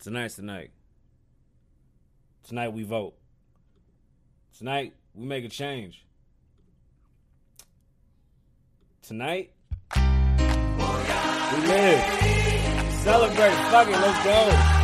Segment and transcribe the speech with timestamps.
[0.00, 0.70] Tonight's the night.
[2.48, 3.14] Tonight we vote.
[4.56, 6.06] Tonight we make a change.
[9.02, 9.52] Tonight
[9.94, 10.00] we
[11.66, 12.00] live.
[13.02, 13.54] Celebrate.
[13.70, 14.00] Fuck it.
[14.00, 14.79] Let's go.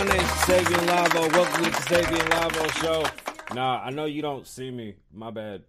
[0.00, 1.32] My name's Kasabian Lavoe.
[1.34, 3.54] Welcome to the Kasabian Lavoe Show.
[3.54, 4.94] Nah, I know you don't see me.
[5.12, 5.64] My bad.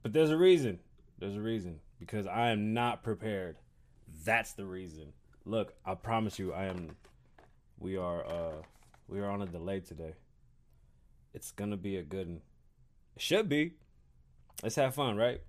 [0.00, 0.78] But there's a reason.
[1.18, 1.80] There's a reason.
[1.98, 3.56] Because I am not prepared.
[4.24, 5.12] That's the reason.
[5.44, 6.90] Look, I promise you, I am.
[7.80, 8.24] We are.
[8.24, 8.62] uh
[9.08, 10.14] We are on a delay today.
[11.32, 12.28] It's gonna be a good.
[12.28, 12.42] one.
[13.16, 13.72] It should be.
[14.62, 15.40] Let's have fun, right?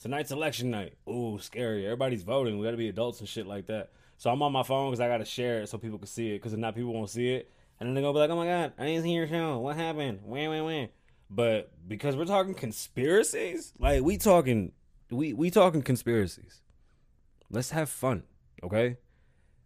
[0.00, 0.92] Tonight's election night.
[1.08, 1.86] Ooh, scary.
[1.86, 2.56] Everybody's voting.
[2.56, 3.90] We gotta be adults and shit like that.
[4.16, 6.34] So I'm on my phone because I gotta share it so people can see it.
[6.34, 8.46] Because if not, people won't see it, and then they're gonna be like, "Oh my
[8.46, 9.58] god, I didn't see your show.
[9.58, 10.20] What happened?
[10.24, 10.88] When, when, when?"
[11.30, 14.72] But because we're talking conspiracies, like we talking,
[15.10, 16.60] we we talking conspiracies.
[17.50, 18.24] Let's have fun,
[18.62, 18.96] okay?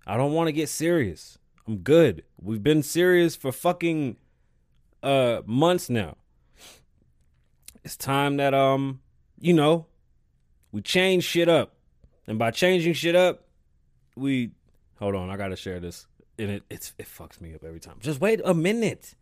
[0.06, 1.38] I don't want to get serious.
[1.66, 2.24] I'm good.
[2.40, 4.16] We've been serious for fucking
[5.02, 6.16] uh months now.
[7.84, 9.00] It's time that um,
[9.38, 9.86] you know,
[10.72, 11.74] we change shit up.
[12.26, 13.46] And by changing shit up,
[14.16, 14.50] we
[14.98, 16.06] hold on, I gotta share this.
[16.38, 17.96] And it it's it fucks me up every time.
[18.00, 19.14] Just wait a minute.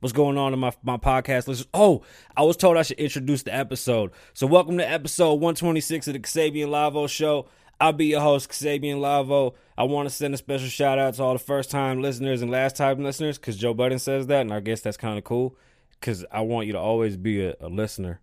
[0.00, 1.66] What's going on in my, my podcast listeners?
[1.72, 2.02] Oh,
[2.36, 4.10] I was told I should introduce the episode.
[4.34, 7.46] So welcome to episode 126 of the Kasabian Lavoe Show.
[7.80, 9.54] I'll be your host, Kasabian Lavoe.
[9.78, 12.50] I want to send a special shout out to all the first time listeners and
[12.50, 15.56] last time listeners, because Joe Budden says that, and I guess that's kind of cool.
[16.02, 18.20] Cause I want you to always be a, a listener.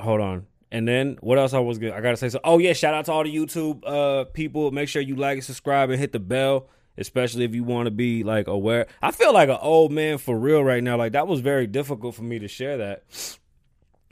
[0.00, 0.46] Hold on.
[0.72, 1.92] And then what else I was good?
[1.92, 2.40] I gotta say so.
[2.42, 4.72] Oh yeah, shout out to all the YouTube uh people.
[4.72, 6.68] Make sure you like and subscribe and hit the bell,
[6.98, 8.86] especially if you want to be like aware.
[9.02, 10.96] I feel like an old man for real right now.
[10.96, 13.38] Like that was very difficult for me to share that.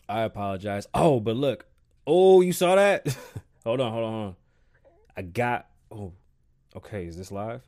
[0.09, 0.87] I apologize.
[0.95, 1.67] Oh, but look.
[2.07, 3.07] Oh, you saw that?
[3.65, 4.37] hold on, hold on, hold on.
[5.17, 5.67] I got.
[5.91, 6.13] Oh,
[6.77, 7.07] okay.
[7.07, 7.63] Is this live?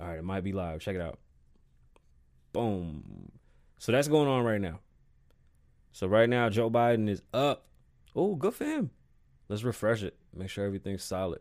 [0.00, 0.80] All right, it might be live.
[0.80, 1.18] Check it out.
[2.52, 3.30] Boom.
[3.78, 4.80] So that's going on right now.
[5.92, 7.66] So right now, Joe Biden is up.
[8.14, 8.90] Oh, good for him.
[9.48, 10.16] Let's refresh it.
[10.34, 11.40] Make sure everything's solid.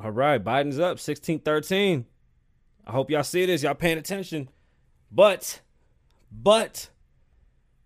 [0.00, 2.04] All right, Biden's up 16 13.
[2.86, 3.64] I hope y'all see this.
[3.64, 4.48] Y'all paying attention.
[5.10, 5.60] But,
[6.30, 6.88] but,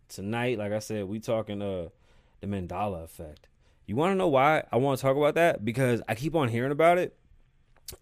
[0.08, 1.88] tonight, like I said, we talking uh
[2.42, 3.48] the Mandala effect.
[3.86, 5.64] You want to know why I want to talk about that?
[5.64, 7.16] Because I keep on hearing about it.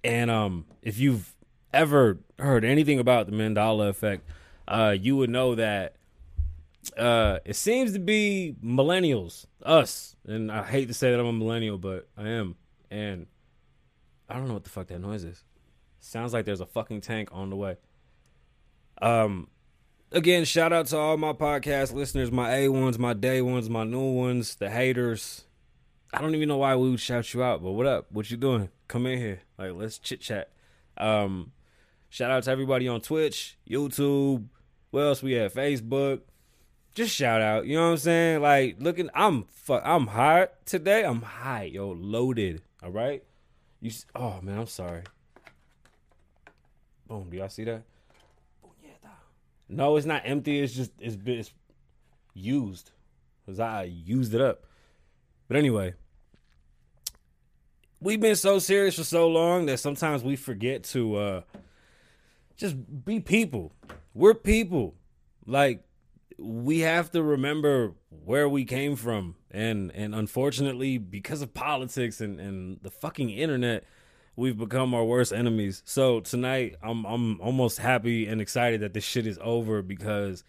[0.03, 1.35] And um, if you've
[1.73, 4.29] ever heard anything about the Mandala effect,
[4.67, 5.95] uh, you would know that
[6.97, 11.33] uh, it seems to be millennials, us, and I hate to say that I'm a
[11.33, 12.57] millennial, but I am,
[12.91, 13.27] and
[14.31, 15.45] I don't know what the fuck that noise is.
[15.99, 17.77] Sounds like there's a fucking tank on the way.
[19.03, 19.49] Um,
[20.13, 23.85] again, shout out to all my podcast listeners, my A ones, my day ones, my
[23.85, 25.45] new ones, the haters.
[26.13, 28.07] I don't even know why we would shout you out, but what up?
[28.11, 28.71] What you doing?
[28.89, 30.51] Come in here, like let's chit chat.
[30.97, 31.53] Um,
[32.09, 34.47] shout out to everybody on Twitch, YouTube.
[34.91, 35.53] What else we have?
[35.53, 36.21] Facebook
[36.95, 37.67] just shout out.
[37.67, 38.43] You know what I'm saying?
[38.43, 41.05] Like looking, I'm fuck, I'm hot today.
[41.05, 42.63] I'm high, yo, loaded.
[42.83, 43.23] All right.
[43.81, 43.91] You.
[44.15, 45.03] Oh man, I'm sorry.
[47.07, 47.29] Boom.
[47.31, 47.83] Do y'all see that?
[49.69, 50.61] No, it's not empty.
[50.61, 51.53] It's just it's it's
[52.35, 52.91] used.
[53.47, 54.65] Cause I used it up.
[55.49, 55.95] But anyway,
[58.01, 61.41] we've been so serious for so long that sometimes we forget to uh
[62.57, 63.73] just be people.
[64.13, 64.95] We're people.
[65.47, 65.85] Like
[66.39, 69.37] we have to remember where we came from.
[69.51, 73.85] And and unfortunately because of politics and and the fucking internet
[74.37, 75.83] we've become our worst enemies.
[75.87, 80.45] So tonight i'm i'm almost happy and excited that this shit is over because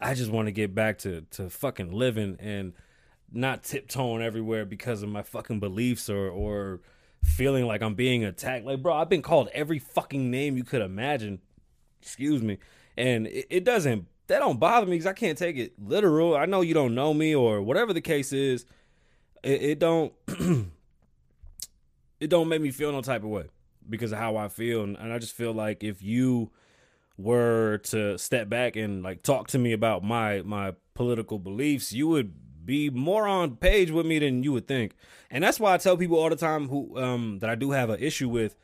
[0.00, 2.72] i just want to get back to to fucking living and
[3.32, 6.80] not tiptoeing everywhere because of my fucking beliefs or or
[7.22, 8.64] feeling like i'm being attacked.
[8.64, 11.40] Like bro i've been called every fucking name you could imagine.
[12.02, 12.58] Excuse me.
[12.96, 16.36] And it, it doesn't that don't bother me because I can't take it literal.
[16.36, 18.64] I know you don't know me or whatever the case is.
[19.42, 20.12] It, it don't
[22.20, 23.46] it don't make me feel no type of way
[23.88, 26.50] because of how I feel, and, and I just feel like if you
[27.18, 32.06] were to step back and like talk to me about my my political beliefs, you
[32.08, 32.32] would
[32.64, 34.94] be more on page with me than you would think.
[35.30, 37.90] And that's why I tell people all the time who um that I do have
[37.90, 38.54] an issue with,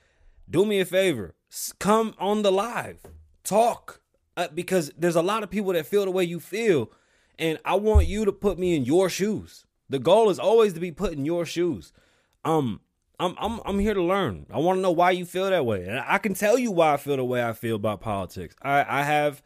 [0.48, 1.34] do me a favor,
[1.80, 3.00] come on the live,
[3.42, 4.00] talk
[4.36, 6.90] uh, because there's a lot of people that feel the way you feel
[7.38, 9.66] and I want you to put me in your shoes.
[9.88, 11.92] The goal is always to be put in your shoes.
[12.44, 12.80] Um
[13.18, 14.46] I'm I'm I'm here to learn.
[14.52, 15.86] I want to know why you feel that way.
[15.86, 18.54] And I can tell you why I feel the way I feel about politics.
[18.62, 19.42] I I have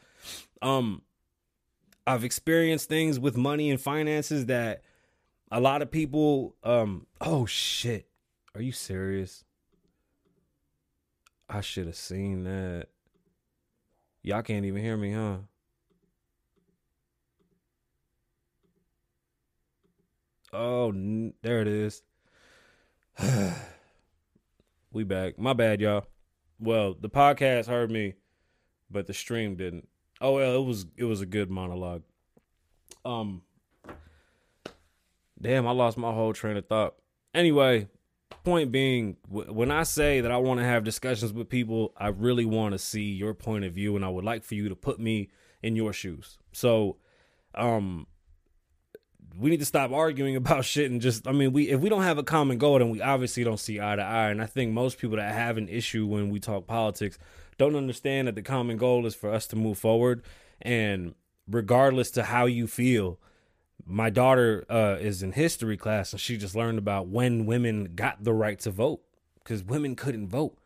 [0.62, 1.02] um
[2.06, 4.82] I've experienced things with money and finances that
[5.52, 8.08] a lot of people um oh shit.
[8.54, 9.44] Are you serious?
[11.48, 12.88] I should have seen that.
[14.22, 15.36] Y'all can't even hear me, huh?
[20.52, 20.92] Oh,
[21.42, 22.02] there it is.
[24.92, 25.38] we back.
[25.38, 26.06] My bad, y'all.
[26.58, 28.14] Well, the podcast heard me,
[28.90, 29.88] but the stream didn't.
[30.20, 32.02] Oh well, it was it was a good monologue.
[33.04, 33.42] Um,
[35.40, 36.96] damn, I lost my whole train of thought.
[37.32, 37.88] Anyway,
[38.44, 42.44] point being, when I say that I want to have discussions with people, I really
[42.44, 44.98] want to see your point of view, and I would like for you to put
[44.98, 45.30] me
[45.62, 46.38] in your shoes.
[46.52, 46.96] So,
[47.54, 48.06] um,
[49.38, 52.02] we need to stop arguing about shit and just I mean we if we don't
[52.02, 54.72] have a common goal then we obviously don't see eye to eye and I think
[54.72, 57.18] most people that have an issue when we talk politics
[57.58, 60.22] don't understand that the common goal is for us to move forward
[60.60, 61.14] and
[61.48, 63.18] regardless to how you feel
[63.86, 68.22] my daughter uh, is in history class and she just learned about when women got
[68.24, 69.00] the right to vote
[69.42, 70.56] because women couldn't vote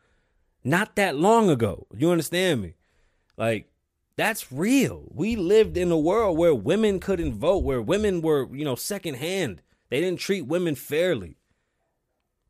[0.63, 2.75] not that long ago you understand me
[3.37, 3.69] like
[4.17, 5.09] that's real.
[5.11, 9.61] We lived in a world where women couldn't vote, where women were, you know, secondhand.
[9.91, 11.37] They didn't treat women fairly.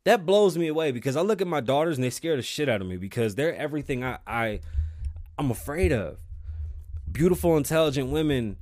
[0.05, 2.69] That blows me away because I look at my daughters and they scare the shit
[2.69, 4.61] out of me because they're everything I, I
[5.39, 6.19] I'm afraid of.
[7.11, 8.59] Beautiful, intelligent women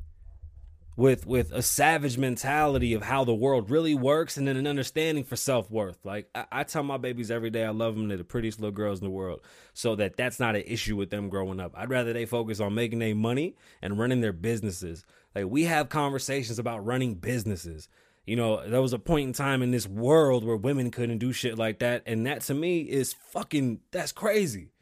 [0.97, 5.25] with with a savage mentality of how the world really works and then an understanding
[5.25, 5.99] for self-worth.
[6.05, 8.75] Like I, I, tell my babies every day i love them they're the prettiest little
[8.75, 9.41] girls in the world
[9.73, 11.73] so that that's not an issue with them growing up.
[11.75, 15.05] I'd rather they focus on making their money and running their businesses.
[15.35, 17.89] Like we have conversations about running businesses.
[18.27, 21.33] You know there was a point in time in this world where women couldn't do
[21.33, 24.73] shit like that and that to me is fucking that's crazy.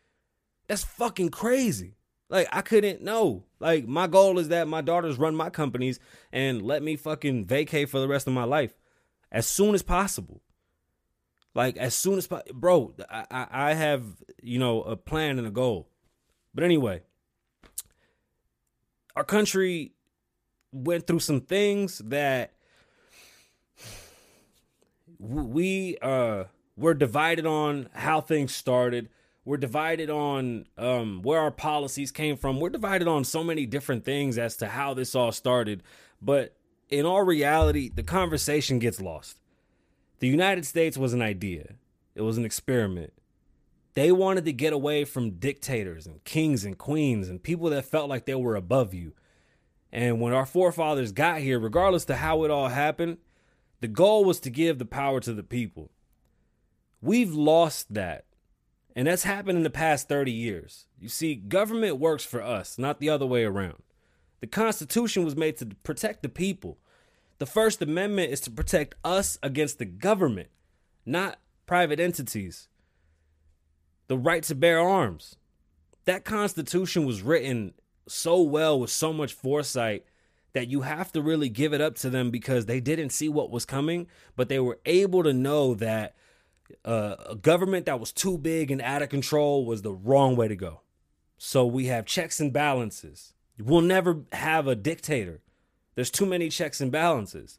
[0.66, 1.96] That's fucking crazy
[2.30, 3.44] like I couldn't know.
[3.58, 6.00] Like my goal is that my daughters run my companies
[6.32, 8.72] and let me fucking vacate for the rest of my life
[9.30, 10.40] as soon as possible.
[11.54, 14.04] Like as soon as po- bro, I I have
[14.42, 15.90] you know a plan and a goal.
[16.54, 17.02] But anyway,
[19.16, 19.92] our country
[20.72, 22.52] went through some things that
[25.18, 26.44] we uh
[26.76, 29.08] were divided on how things started
[29.44, 32.60] we're divided on um, where our policies came from.
[32.60, 35.82] We're divided on so many different things as to how this all started.
[36.20, 36.56] But
[36.88, 39.40] in all reality, the conversation gets lost.
[40.18, 41.74] The United States was an idea,
[42.14, 43.12] it was an experiment.
[43.94, 48.08] They wanted to get away from dictators and kings and queens and people that felt
[48.08, 49.14] like they were above you.
[49.90, 53.18] And when our forefathers got here, regardless to how it all happened,
[53.80, 55.90] the goal was to give the power to the people.
[57.02, 58.26] We've lost that
[58.96, 60.86] and that's happened in the past 30 years.
[60.98, 63.82] You see, government works for us, not the other way around.
[64.40, 66.78] The Constitution was made to protect the people.
[67.38, 70.48] The First Amendment is to protect us against the government,
[71.06, 72.68] not private entities.
[74.08, 75.36] The right to bear arms.
[76.04, 77.74] That Constitution was written
[78.08, 80.04] so well with so much foresight
[80.52, 83.50] that you have to really give it up to them because they didn't see what
[83.50, 86.14] was coming, but they were able to know that
[86.84, 90.48] uh, a government that was too big and out of control was the wrong way
[90.48, 90.80] to go.
[91.38, 93.34] So we have checks and balances.
[93.58, 95.40] We'll never have a dictator.
[95.94, 97.58] There's too many checks and balances.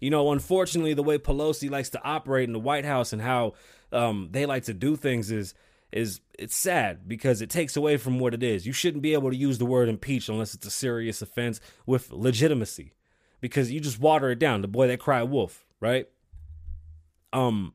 [0.00, 3.54] You know, unfortunately, the way Pelosi likes to operate in the White House and how
[3.92, 5.54] um, they like to do things is
[5.92, 8.66] is it's sad because it takes away from what it is.
[8.66, 12.10] You shouldn't be able to use the word impeach unless it's a serious offense with
[12.10, 12.94] legitimacy,
[13.40, 14.62] because you just water it down.
[14.62, 16.08] The boy that cried wolf, right?
[17.32, 17.74] Um,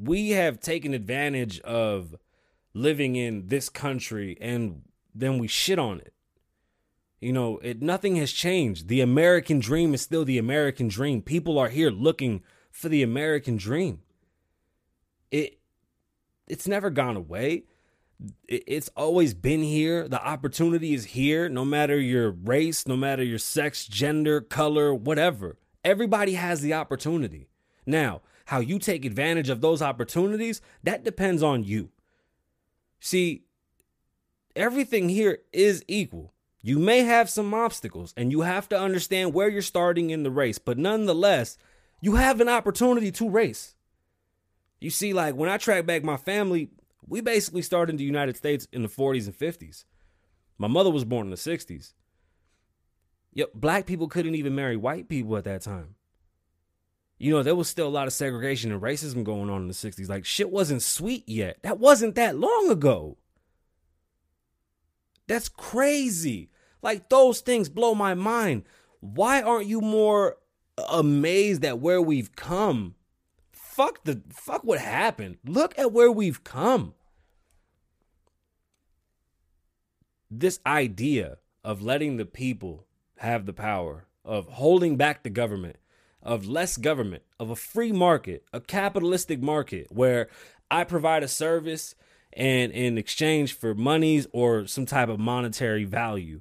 [0.00, 2.16] we have taken advantage of
[2.74, 4.82] living in this country and
[5.14, 6.12] then we shit on it.
[7.20, 8.88] You know, it nothing has changed.
[8.88, 11.20] The American dream is still the American dream.
[11.20, 14.00] People are here looking for the American dream.
[15.30, 15.58] It
[16.46, 17.64] it's never gone away.
[18.48, 20.08] It's always been here.
[20.08, 25.56] The opportunity is here, no matter your race, no matter your sex, gender, color, whatever.
[25.84, 27.48] Everybody has the opportunity.
[27.86, 31.90] Now, how you take advantage of those opportunities, that depends on you.
[32.98, 33.44] See,
[34.56, 36.32] everything here is equal.
[36.62, 40.30] You may have some obstacles and you have to understand where you're starting in the
[40.30, 41.58] race, but nonetheless,
[42.00, 43.74] you have an opportunity to race.
[44.80, 46.70] You see, like when I track back my family,
[47.06, 49.84] we basically started in the United States in the 40s and 50s.
[50.56, 51.92] My mother was born in the 60s.
[53.34, 55.96] Yep, black people couldn't even marry white people at that time.
[57.18, 59.74] You know, there was still a lot of segregation and racism going on in the
[59.74, 60.08] 60s.
[60.08, 61.58] Like, shit wasn't sweet yet.
[61.62, 63.16] That wasn't that long ago.
[65.26, 66.50] That's crazy.
[66.80, 68.62] Like, those things blow my mind.
[69.00, 70.36] Why aren't you more
[70.88, 72.94] amazed at where we've come?
[73.50, 75.38] Fuck the fuck what happened.
[75.44, 76.94] Look at where we've come.
[80.30, 82.86] This idea of letting the people
[83.18, 85.76] have the power, of holding back the government,
[86.28, 90.28] of less government, of a free market, a capitalistic market where
[90.70, 91.94] I provide a service
[92.34, 96.40] and in exchange for monies or some type of monetary value.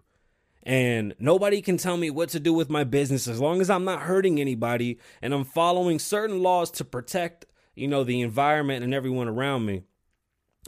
[0.64, 3.86] And nobody can tell me what to do with my business as long as I'm
[3.86, 8.94] not hurting anybody and I'm following certain laws to protect, you know, the environment and
[8.94, 9.84] everyone around me.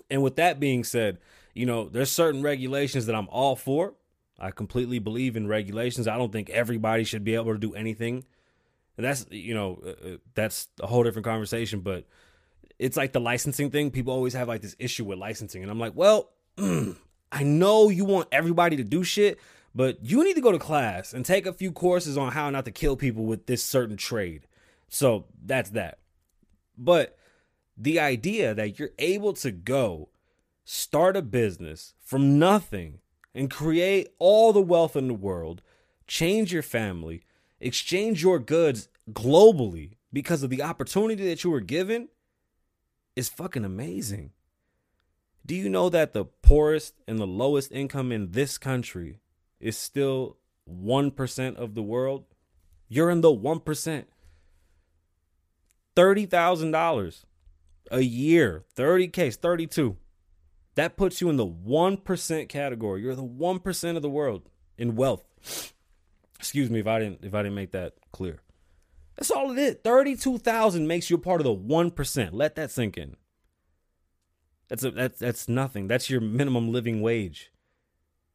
[0.09, 1.17] And with that being said,
[1.53, 3.95] you know, there's certain regulations that I'm all for.
[4.39, 6.07] I completely believe in regulations.
[6.07, 8.23] I don't think everybody should be able to do anything
[8.99, 12.05] and that's you know uh, uh, that's a whole different conversation but
[12.77, 13.91] it's like the licensing thing.
[13.91, 15.61] People always have like this issue with licensing.
[15.61, 19.39] And i'm like well i know you want everybody to do shit
[19.73, 22.65] but you need to go to class and take a few courses on how not
[22.65, 24.47] to kill people with this certain trade.
[24.87, 25.99] So that's that.
[26.77, 27.17] But
[27.77, 30.09] the idea that you're able to go
[30.65, 32.99] start a business from nothing
[33.33, 35.61] and create all the wealth in the world
[36.07, 37.23] change your family
[37.59, 42.09] exchange your goods globally because of the opportunity that you were given
[43.15, 44.31] is fucking amazing.
[45.45, 49.19] Do you know that the poorest and the lowest income in this country
[49.59, 50.37] is still
[50.69, 52.25] 1% of the world?
[52.87, 54.05] You're in the 1%.
[55.95, 57.23] $30,000
[57.91, 59.97] a year, 30K, 32.
[60.75, 63.01] That puts you in the 1% category.
[63.01, 65.25] You're the 1% of the world in wealth.
[66.39, 68.39] Excuse me if I didn't if I didn't make that clear.
[69.17, 69.75] That's all it is.
[69.83, 72.33] Thirty-two thousand makes you a part of the one percent.
[72.33, 73.17] Let that sink in.
[74.69, 75.87] That's a that's that's nothing.
[75.87, 77.51] That's your minimum living wage.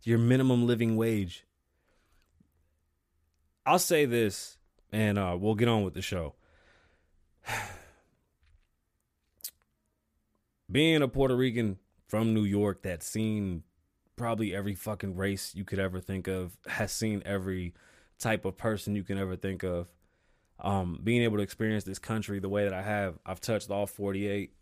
[0.02, 1.46] Your minimum living wage.
[3.64, 4.58] I'll say this,
[4.92, 6.34] and uh, we'll get on with the show.
[10.70, 13.62] Being a Puerto Rican from New York that's seen
[14.16, 17.72] probably every fucking race you could ever think of, has seen every
[18.18, 19.88] type of person you can ever think of.
[20.60, 23.86] Um, being able to experience this country the way that I have, I've touched all
[23.86, 24.52] 48,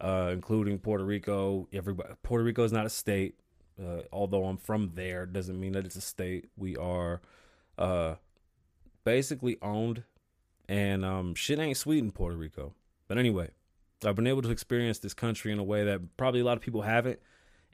[0.00, 1.68] uh, including Puerto Rico.
[1.72, 3.36] Everybody, Puerto Rico is not a state.
[3.80, 6.46] Uh, although I'm from there, doesn't mean that it's a state.
[6.56, 7.20] We are
[7.76, 8.14] uh,
[9.04, 10.02] basically owned,
[10.66, 12.74] and um, shit ain't sweet in Puerto Rico.
[13.06, 13.50] But anyway,
[14.04, 16.62] I've been able to experience this country in a way that probably a lot of
[16.62, 17.20] people haven't,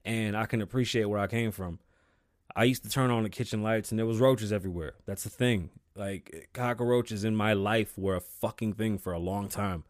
[0.05, 1.79] and I can appreciate where I came from.
[2.55, 4.95] I used to turn on the kitchen lights and there was roaches everywhere.
[5.07, 5.71] That's the thing.
[5.95, 9.85] Like cockroaches in my life were a fucking thing for a long time.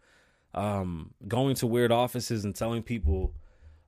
[0.54, 3.34] Um, going to weird offices and telling people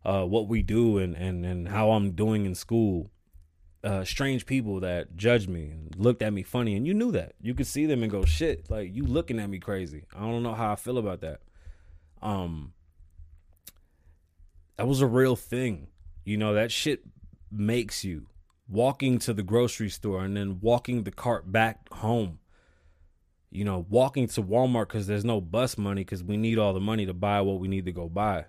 [0.05, 3.11] uh, what we do and, and, and how I'm doing in school.
[3.83, 7.35] Uh, strange people that judged me and looked at me funny, and you knew that.
[7.43, 10.43] You could see them and go, "Shit, like you looking at me crazy." I don't
[10.43, 11.43] know how I feel about that.
[12.23, 12.73] Um,
[14.77, 15.89] that was a real thing.
[16.25, 17.03] You know that shit
[17.51, 18.27] makes you
[18.69, 22.39] walking to the grocery store and then walking the cart back home.
[23.51, 26.81] You know, walking to Walmart because there's no bus money because we need all the
[26.81, 28.47] money to buy what we need to go buy.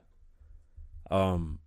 [1.12, 1.60] Um,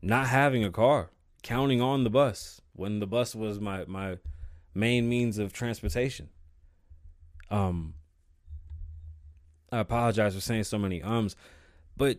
[0.00, 1.10] not having a car,
[1.42, 4.16] counting on the bus when the bus was my my
[4.74, 6.30] main means of transportation.
[7.50, 7.94] Um,
[9.70, 11.36] I apologize for saying so many ums,
[11.98, 12.18] but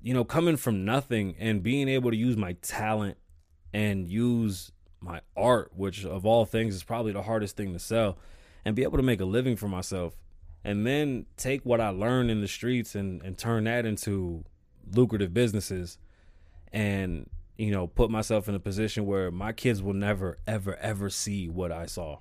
[0.00, 3.16] you know, coming from nothing and being able to use my talent
[3.72, 8.18] and use my art, which of all things is probably the hardest thing to sell,
[8.64, 10.16] and be able to make a living for myself.
[10.64, 14.44] And then take what I learned in the streets and, and turn that into
[14.92, 15.98] lucrative businesses
[16.72, 21.10] and, you know, put myself in a position where my kids will never, ever, ever
[21.10, 22.18] see what I saw.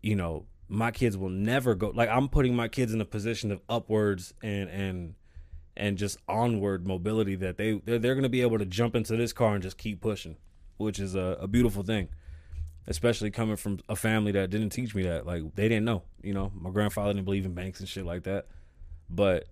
[0.00, 3.52] You know, my kids will never go like I'm putting my kids in a position
[3.52, 5.14] of upwards and and
[5.76, 9.16] and just onward mobility that they they're, they're going to be able to jump into
[9.16, 10.36] this car and just keep pushing,
[10.76, 12.08] which is a, a beautiful thing.
[12.86, 15.24] Especially coming from a family that didn't teach me that.
[15.24, 16.50] Like they didn't know, you know.
[16.54, 18.46] My grandfather didn't believe in banks and shit like that.
[19.08, 19.46] But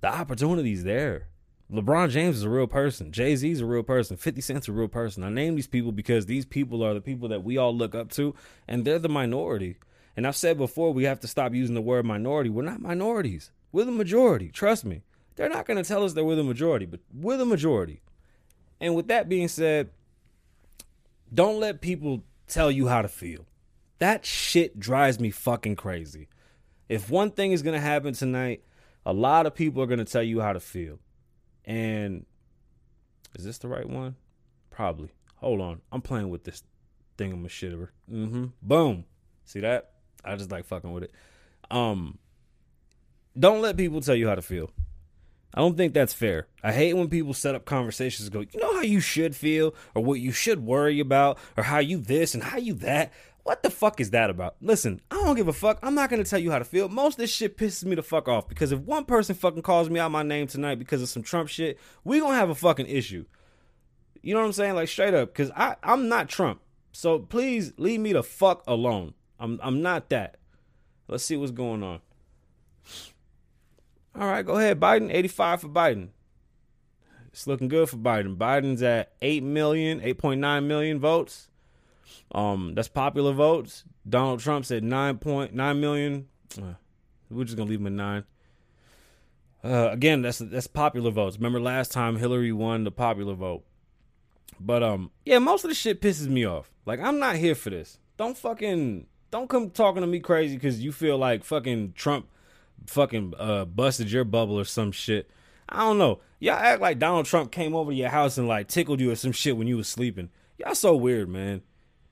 [0.00, 1.28] the opportunity's there.
[1.72, 3.12] LeBron James is a real person.
[3.12, 4.16] Jay Z is a real person.
[4.16, 5.22] 50 Cent's a real person.
[5.22, 8.10] I name these people because these people are the people that we all look up
[8.12, 8.34] to,
[8.66, 9.76] and they're the minority.
[10.16, 12.50] And I've said before, we have to stop using the word minority.
[12.50, 13.52] We're not minorities.
[13.70, 14.48] We're the majority.
[14.48, 15.02] Trust me.
[15.36, 18.02] They're not going to tell us they're with a majority, but with a majority.
[18.80, 19.90] And with that being said,
[21.32, 23.46] don't let people tell you how to feel.
[23.98, 26.28] That shit drives me fucking crazy.
[26.88, 28.64] If one thing is going to happen tonight,
[29.06, 30.98] a lot of people are going to tell you how to feel.
[31.64, 32.26] And
[33.38, 34.16] is this the right one?
[34.70, 35.10] Probably.
[35.36, 35.80] Hold on.
[35.92, 36.62] I'm playing with this
[37.16, 37.88] thing I'm a shitter.
[38.10, 38.46] Mm-hmm.
[38.62, 39.04] Boom.
[39.44, 39.92] See that?
[40.24, 41.12] I just like fucking with it.
[41.70, 42.18] Um
[43.38, 44.70] don't let people tell you how to feel.
[45.52, 46.46] I don't think that's fair.
[46.62, 49.74] I hate when people set up conversations and go, you know how you should feel,
[49.94, 53.12] or what you should worry about, or how you this and how you that.
[53.42, 54.56] What the fuck is that about?
[54.60, 55.78] Listen, I don't give a fuck.
[55.82, 56.88] I'm not gonna tell you how to feel.
[56.88, 59.90] Most of this shit pisses me the fuck off because if one person fucking calls
[59.90, 62.86] me out my name tonight because of some Trump shit, we gonna have a fucking
[62.86, 63.24] issue.
[64.22, 64.74] You know what I'm saying?
[64.74, 66.60] Like straight up, because I I'm not Trump.
[66.92, 69.14] So please leave me the fuck alone.
[69.38, 70.36] I'm I'm not that.
[71.08, 72.00] Let's see what's going on.
[74.14, 74.80] All right, go ahead.
[74.80, 76.08] Biden, 85 for Biden.
[77.32, 78.36] It's looking good for Biden.
[78.36, 81.48] Biden's at 8 million, 8.9 million votes.
[82.32, 83.84] Um, that's popular votes.
[84.08, 86.28] Donald Trump's at 9.9 million.
[86.58, 86.74] Uh,
[87.30, 88.24] we're just gonna leave him at nine.
[89.62, 91.36] Uh, again, that's that's popular votes.
[91.36, 93.62] Remember last time Hillary won the popular vote.
[94.58, 96.70] But um, yeah, most of the shit pisses me off.
[96.86, 97.98] Like I'm not here for this.
[98.16, 102.26] Don't fucking don't come talking to me crazy because you feel like fucking Trump
[102.86, 105.30] fucking uh busted your bubble or some shit.
[105.68, 106.20] I don't know.
[106.40, 109.16] Y'all act like Donald Trump came over to your house and like tickled you or
[109.16, 110.30] some shit when you was sleeping.
[110.58, 111.62] Y'all so weird, man.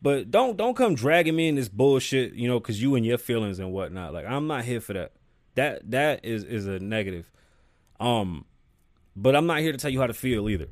[0.01, 3.19] But don't don't come dragging me in this bullshit, you know, because you and your
[3.19, 4.13] feelings and whatnot.
[4.15, 5.13] Like I'm not here for that.
[5.55, 7.31] That that is is a negative.
[7.99, 8.45] Um,
[9.17, 10.69] but I'm not here to tell you how to feel either.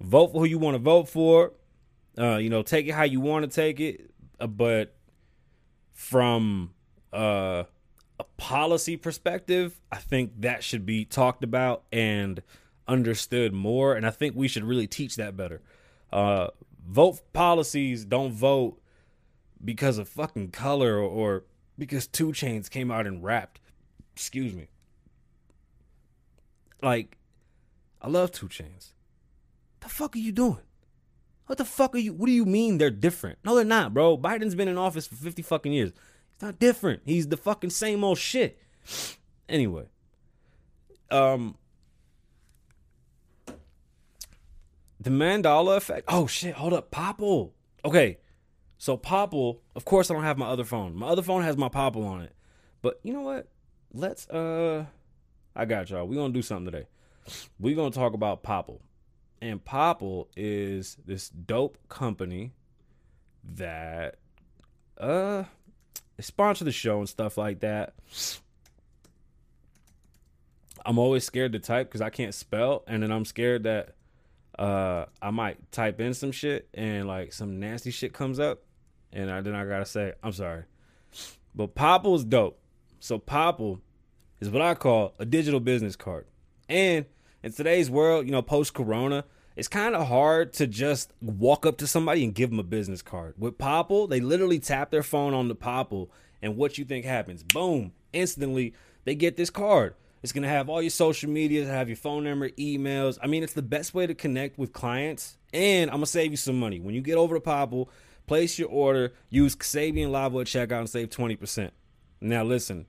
[0.00, 1.52] Vote for who you want to vote for.
[2.16, 4.10] Uh, you know, take it how you want to take it.
[4.38, 4.94] Uh, but
[5.92, 6.72] from
[7.12, 7.64] uh
[8.18, 12.42] a policy perspective, I think that should be talked about and
[12.86, 13.94] understood more.
[13.94, 15.60] And I think we should really teach that better.
[16.12, 16.48] Uh,
[16.86, 18.80] vote policies, don't vote
[19.64, 21.44] because of fucking color or,
[21.78, 23.60] because 2 Chainz came out and rapped.
[24.14, 24.68] Excuse me.
[26.82, 27.16] Like,
[28.00, 28.90] I love 2 Chainz.
[29.80, 30.60] The fuck are you doing?
[31.46, 32.12] What the fuck are you?
[32.12, 33.38] What do you mean they're different?
[33.44, 34.16] No, they're not, bro.
[34.16, 35.92] Biden's been in office for 50 fucking years.
[36.44, 37.00] Not different.
[37.06, 38.58] He's the fucking same old shit.
[39.48, 39.84] Anyway,
[41.10, 41.56] um,
[45.00, 46.04] the Mandala effect.
[46.06, 46.54] Oh shit!
[46.56, 47.52] Hold up, Popl.
[47.82, 48.18] Okay,
[48.76, 49.60] so Popl.
[49.74, 50.94] Of course, I don't have my other phone.
[50.94, 52.34] My other phone has my Popl on it.
[52.82, 53.48] But you know what?
[53.94, 54.84] Let's uh,
[55.56, 56.06] I got y'all.
[56.06, 56.88] We gonna do something today.
[57.58, 58.80] We gonna talk about Popl,
[59.40, 62.52] and Popl is this dope company
[63.42, 64.16] that
[64.98, 65.44] uh
[66.20, 67.94] sponsor the show and stuff like that.
[70.86, 73.94] I'm always scared to type because I can't spell, and then I'm scared that
[74.58, 78.62] uh, I might type in some shit and like some nasty shit comes up,
[79.12, 80.64] and I, then I gotta say I'm sorry.
[81.54, 82.58] But Popl is dope.
[83.00, 83.80] So Popl
[84.40, 86.26] is what I call a digital business card,
[86.68, 87.06] and
[87.42, 89.24] in today's world, you know, post Corona,
[89.56, 93.02] it's kind of hard to just walk up to somebody and give them a business
[93.02, 93.34] card.
[93.38, 96.08] With Popl, they literally tap their phone on the Popl,
[96.42, 97.42] and what you think happens?
[97.42, 97.92] Boom!
[98.12, 99.94] Instantly, they get this card.
[100.22, 103.18] It's gonna have all your social medias, have your phone number, emails.
[103.22, 106.36] I mean, it's the best way to connect with clients, and I'm gonna save you
[106.38, 107.88] some money when you get over to Popl.
[108.26, 111.74] Place your order, use Kasabian Lavoe at checkout, and save twenty percent.
[112.22, 112.86] Now, listen,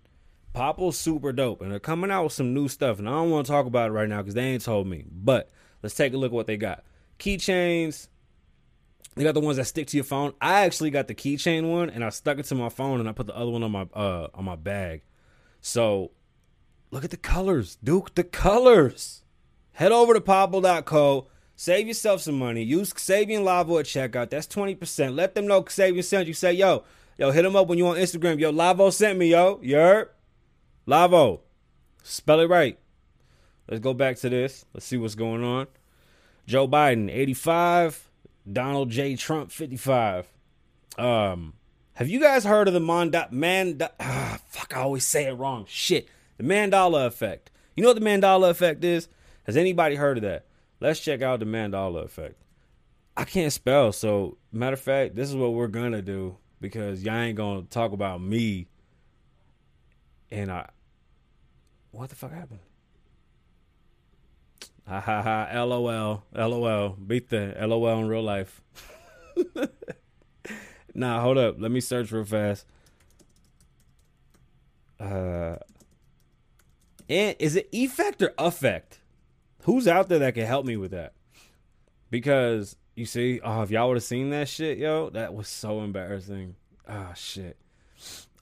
[0.54, 3.45] Popl's super dope, and they're coming out with some new stuff, and I don't want
[3.45, 5.51] to talk about it right now because they ain't told me, but
[5.86, 6.84] Let's take a look at what they got.
[7.19, 8.08] Keychains.
[9.15, 10.34] They got the ones that stick to your phone.
[10.41, 13.12] I actually got the keychain one and I stuck it to my phone and I
[13.12, 15.04] put the other one on my uh on my bag.
[15.62, 16.10] So
[16.89, 18.15] look at the colors, Duke.
[18.15, 19.21] The colors.
[19.74, 21.28] Head over to popl.co.
[21.56, 22.63] Save yourself some money.
[22.63, 24.32] Use Xavier Lavoe at checkout.
[24.32, 25.13] That's 20%.
[25.13, 26.34] Let them know Xavier sent you.
[26.34, 26.84] Say, yo,
[27.19, 28.39] yo, hit them up when you on Instagram.
[28.39, 29.62] Yo, Lavoe sent me, yo.
[29.63, 30.10] Heard?
[30.88, 31.41] Lavoe.
[32.02, 32.80] Spell it right.
[33.67, 34.65] Let's go back to this.
[34.73, 35.67] Let's see what's going on.
[36.47, 38.10] Joe Biden, 85.
[38.51, 39.15] Donald J.
[39.15, 40.28] Trump, 55.
[40.97, 41.54] Um,
[41.93, 43.80] have you guys heard of the Manda- Man?
[43.99, 45.65] Ah, fuck, I always say it wrong.
[45.67, 46.08] Shit.
[46.38, 47.49] The Mandela effect.
[47.75, 49.08] You know what the Mandela effect is?
[49.43, 50.45] Has anybody heard of that?
[50.80, 52.36] Let's check out the Mandela effect.
[53.17, 57.15] I can't spell, so matter of fact, this is what we're gonna do because y'all
[57.15, 58.67] ain't gonna talk about me.
[60.30, 60.67] And I,
[61.91, 62.60] what the fuck happened?
[64.88, 65.63] Ha ha ha!
[65.63, 66.89] LOL, LOL.
[66.89, 68.62] Beat the LOL in real life.
[70.93, 71.56] nah, hold up.
[71.58, 72.65] Let me search real fast.
[75.00, 75.58] Uh,
[77.10, 79.00] and is it effect or affect?
[79.63, 81.13] Who's out there that can help me with that?
[82.12, 85.82] Because you see, oh, if y'all would have seen that shit, yo, that was so
[85.82, 86.56] embarrassing.
[86.88, 87.58] Ah, shit.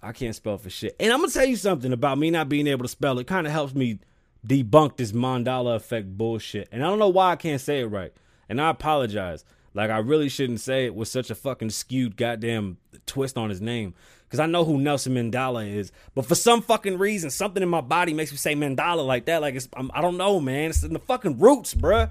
[0.01, 0.95] I can't spell for shit.
[0.99, 3.17] And I'm gonna tell you something about me not being able to spell.
[3.19, 3.99] It kind of helps me
[4.45, 6.69] debunk this Mandela effect bullshit.
[6.71, 8.13] And I don't know why I can't say it right.
[8.49, 9.45] And I apologize.
[9.73, 13.62] Like I really shouldn't say it with such a fucking skewed goddamn twist on his
[13.62, 13.93] name.
[14.29, 17.82] Cause I know who Nelson Mandela is, but for some fucking reason, something in my
[17.82, 19.41] body makes me say Mandela like that.
[19.41, 20.71] Like it's, I'm, I do not know, man.
[20.71, 22.10] It's in the fucking roots, bruh.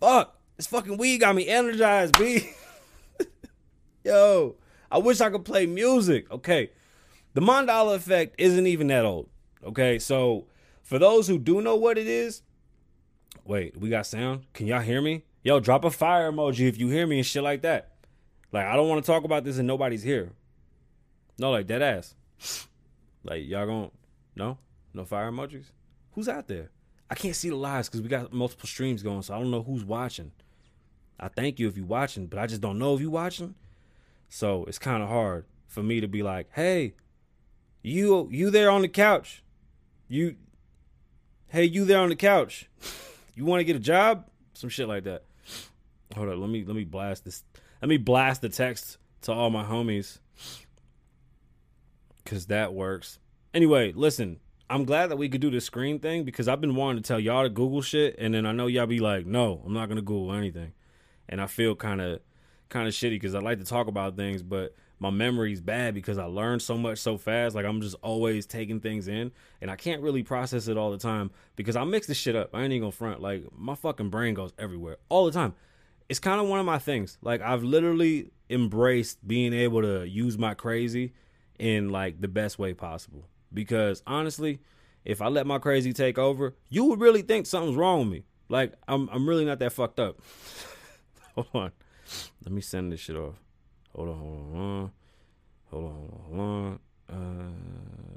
[0.00, 2.50] Fuck, this fucking weed got me energized, b.
[4.04, 4.56] Yo,
[4.90, 6.28] I wish I could play music.
[6.32, 6.70] Okay,
[7.34, 9.28] the Mandela effect isn't even that old.
[9.64, 10.46] Okay, so
[10.92, 12.42] for those who do know what it is,
[13.46, 14.44] wait, we got sound.
[14.52, 15.24] Can y'all hear me?
[15.42, 17.92] Yo, drop a fire emoji if you hear me and shit like that.
[18.52, 20.32] Like, I don't want to talk about this and nobody's here.
[21.38, 22.14] No, like dead ass.
[23.24, 23.90] Like, y'all going
[24.36, 24.58] no?
[24.92, 25.66] No fire emojis?
[26.10, 26.70] Who's out there?
[27.08, 29.62] I can't see the lives because we got multiple streams going, so I don't know
[29.62, 30.32] who's watching.
[31.20, 33.54] I thank you if you're watching, but I just don't know if you're watching.
[34.28, 36.94] So it's kind of hard for me to be like, hey,
[37.80, 39.42] you you there on the couch.
[40.08, 40.36] You
[41.52, 42.66] hey, you there on the couch.
[43.34, 44.26] You want to get a job?
[44.54, 45.24] Some shit like that.
[46.16, 47.44] Hold up, let me let me blast this.
[47.80, 50.18] Let me blast the text to all my homies.
[52.24, 53.18] Cause that works.
[53.52, 57.02] Anyway, listen, I'm glad that we could do the screen thing because I've been wanting
[57.02, 59.74] to tell y'all to Google shit, and then I know y'all be like, no, I'm
[59.74, 60.72] not gonna Google anything.
[61.28, 62.20] And I feel kind of
[62.70, 66.16] kind of shitty because I like to talk about things, but my memory's bad because
[66.16, 67.54] I learned so much so fast.
[67.54, 70.98] Like I'm just always taking things in, and I can't really process it all the
[70.98, 72.54] time because I mix this shit up.
[72.54, 73.20] I ain't even gonna front.
[73.20, 75.54] Like my fucking brain goes everywhere all the time
[76.12, 77.16] it's kind of one of my things.
[77.22, 81.14] Like I've literally embraced being able to use my crazy
[81.58, 83.26] in like the best way possible.
[83.54, 84.60] Because honestly,
[85.06, 88.24] if I let my crazy take over, you would really think something's wrong with me.
[88.50, 90.20] Like I'm I'm really not that fucked up.
[91.34, 91.72] hold on.
[92.44, 93.36] Let me send this shit off.
[93.94, 94.92] Hold on, hold on,
[95.70, 96.78] hold on, hold on, hold on.
[97.10, 98.16] Uh,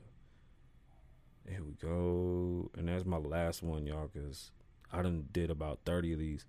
[1.49, 2.69] here we go.
[2.77, 4.51] And that's my last one, y'all, because
[4.91, 6.45] I done did about 30 of these.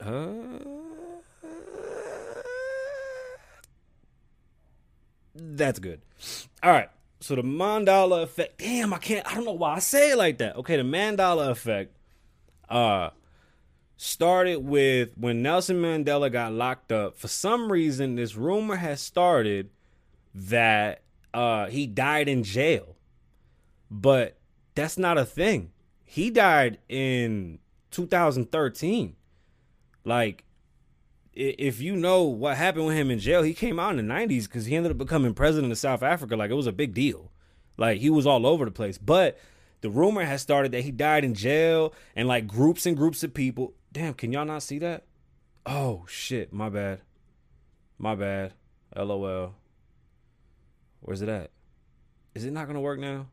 [0.00, 0.58] Uh,
[5.34, 6.00] that's good.
[6.62, 6.88] All right.
[7.20, 8.58] So the Mandela effect.
[8.58, 9.26] Damn, I can't.
[9.26, 10.56] I don't know why I say it like that.
[10.56, 11.96] Okay, the Mandela effect.
[12.68, 13.10] Uh,
[13.96, 17.16] started with when Nelson Mandela got locked up.
[17.16, 19.70] For some reason, this rumor has started
[20.34, 21.02] that
[21.32, 22.96] uh he died in jail,
[23.90, 24.38] but
[24.74, 25.70] that's not a thing.
[26.04, 27.58] He died in
[27.90, 29.16] 2013.
[30.04, 30.44] Like,
[31.32, 34.44] if you know what happened with him in jail, he came out in the 90s
[34.44, 36.36] because he ended up becoming president of South Africa.
[36.36, 37.32] Like, it was a big deal.
[37.76, 38.98] Like, he was all over the place.
[38.98, 39.38] But
[39.84, 43.34] the rumor has started that he died in jail and like groups and groups of
[43.34, 43.74] people.
[43.94, 45.04] Damn, can y'all not see that?
[45.64, 46.52] Oh, shit.
[46.52, 47.00] My bad.
[47.96, 48.52] My bad.
[48.94, 49.54] LOL.
[51.00, 51.50] Where's it at?
[52.34, 53.28] Is it not to work now?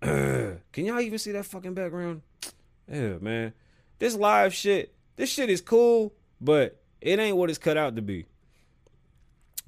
[0.02, 2.22] can y'all even see that fucking background?
[2.90, 3.52] Yeah, man.
[3.98, 8.02] This live shit this shit is cool, but it ain't what it's cut out to
[8.02, 8.26] be.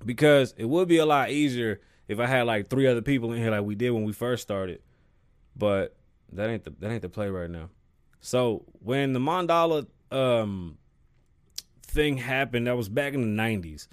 [0.06, 3.42] Because it would be a lot easier if I had like three other people in
[3.42, 4.80] here like we did when we first started.
[5.56, 5.96] But
[6.32, 7.68] that ain't the that ain't the play right now.
[8.20, 10.78] So when the mandala um
[11.82, 13.88] thing happened, that was back in the nineties.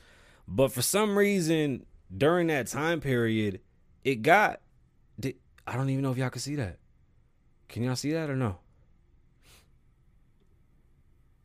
[0.47, 1.85] But for some reason
[2.15, 3.61] during that time period,
[4.03, 4.61] it got
[5.67, 6.77] I don't even know if y'all can see that.
[7.67, 8.57] Can y'all see that or no?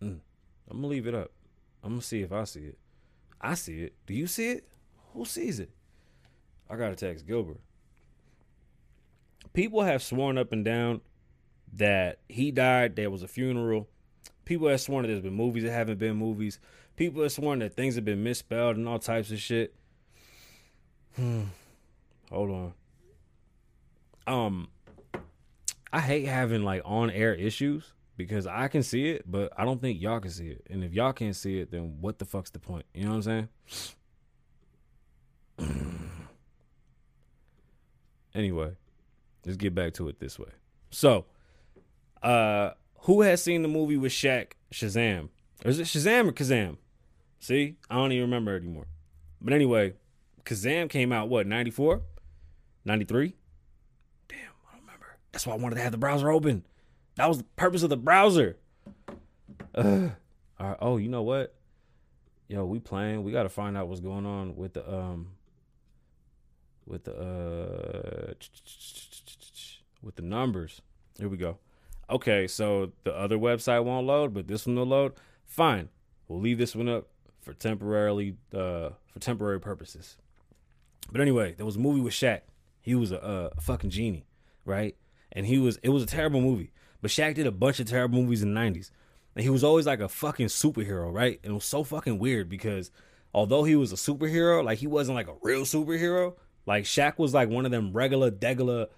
[0.00, 0.20] Mm.
[0.70, 1.32] I'm gonna leave it up.
[1.82, 2.78] I'm gonna see if I see it.
[3.40, 3.94] I see it.
[4.06, 4.68] Do you see it?
[5.12, 5.70] Who sees it?
[6.70, 7.60] I gotta text Gilbert.
[9.52, 11.00] People have sworn up and down
[11.74, 12.96] that he died.
[12.96, 13.88] There was a funeral.
[14.44, 16.58] People have sworn that there's been movies that haven't been movies.
[16.96, 19.74] People have sworn that things have been misspelled and all types of shit.
[22.30, 22.72] Hold on.
[24.26, 24.68] Um,
[25.92, 29.80] I hate having like on air issues because I can see it, but I don't
[29.80, 30.66] think y'all can see it.
[30.70, 32.86] And if y'all can't see it, then what the fuck's the point?
[32.94, 33.48] You know what I'm
[35.58, 35.88] saying?
[38.34, 38.72] anyway,
[39.44, 40.50] let's get back to it this way.
[40.90, 41.26] So,
[42.22, 45.28] uh, who has seen the movie with Shaq, Shazam?
[45.64, 46.76] Or is it Shazam or Kazam?
[47.40, 48.86] See, I don't even remember anymore.
[49.40, 49.94] But anyway,
[50.44, 52.02] Kazam came out what 94,
[52.84, 53.34] 93.
[54.28, 55.06] Damn, I don't remember.
[55.32, 56.64] That's why I wanted to have the browser open.
[57.16, 58.56] That was the purpose of the browser.
[59.74, 60.10] Uh.
[60.80, 61.54] Oh, you know what?
[62.48, 63.24] Yo, we playing.
[63.24, 65.28] We got to find out what's going on with the um
[66.86, 68.34] with the uh
[70.02, 70.80] with the numbers.
[71.18, 71.58] Here we go.
[72.12, 75.14] Okay, so the other website won't load, but this one will load.
[75.46, 75.88] Fine.
[76.28, 77.08] We'll leave this one up
[77.40, 80.16] for temporarily uh for temporary purposes.
[81.10, 82.42] But anyway, there was a movie with Shaq.
[82.82, 84.26] He was a, a fucking genie,
[84.66, 84.94] right?
[85.32, 86.70] And he was it was a terrible movie.
[87.00, 88.90] But Shaq did a bunch of terrible movies in the 90s.
[89.34, 91.40] And he was always like a fucking superhero, right?
[91.42, 92.90] And it was so fucking weird because
[93.32, 96.34] although he was a superhero, like he wasn't like a real superhero.
[96.66, 98.88] Like Shaq was like one of them regular degular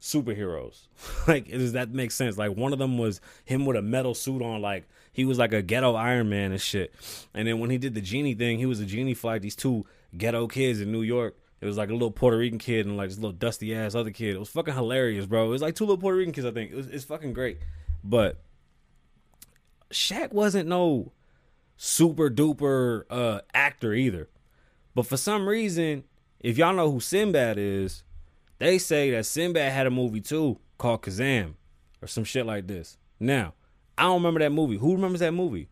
[0.00, 0.86] superheroes.
[1.28, 2.38] like does that make sense?
[2.38, 5.52] Like one of them was him with a metal suit on, like he was like
[5.52, 6.94] a ghetto Iron Man and shit.
[7.34, 9.56] And then when he did the genie thing, he was a genie for like these
[9.56, 11.36] two ghetto kids in New York.
[11.60, 14.12] It was like a little Puerto Rican kid and like this little dusty ass other
[14.12, 14.36] kid.
[14.36, 15.46] It was fucking hilarious, bro.
[15.46, 16.70] It was like two little Puerto Rican kids, I think.
[16.70, 17.58] It was it's fucking great.
[18.04, 18.40] But
[19.90, 21.12] Shaq wasn't no
[21.76, 24.28] super duper uh actor either.
[24.94, 26.04] But for some reason,
[26.40, 28.04] if y'all know who Sinbad is,
[28.58, 31.54] they say that Sinbad had a movie too called Kazam
[32.02, 32.96] or some shit like this.
[33.20, 33.54] Now,
[33.96, 34.76] I don't remember that movie.
[34.76, 35.68] Who remembers that movie?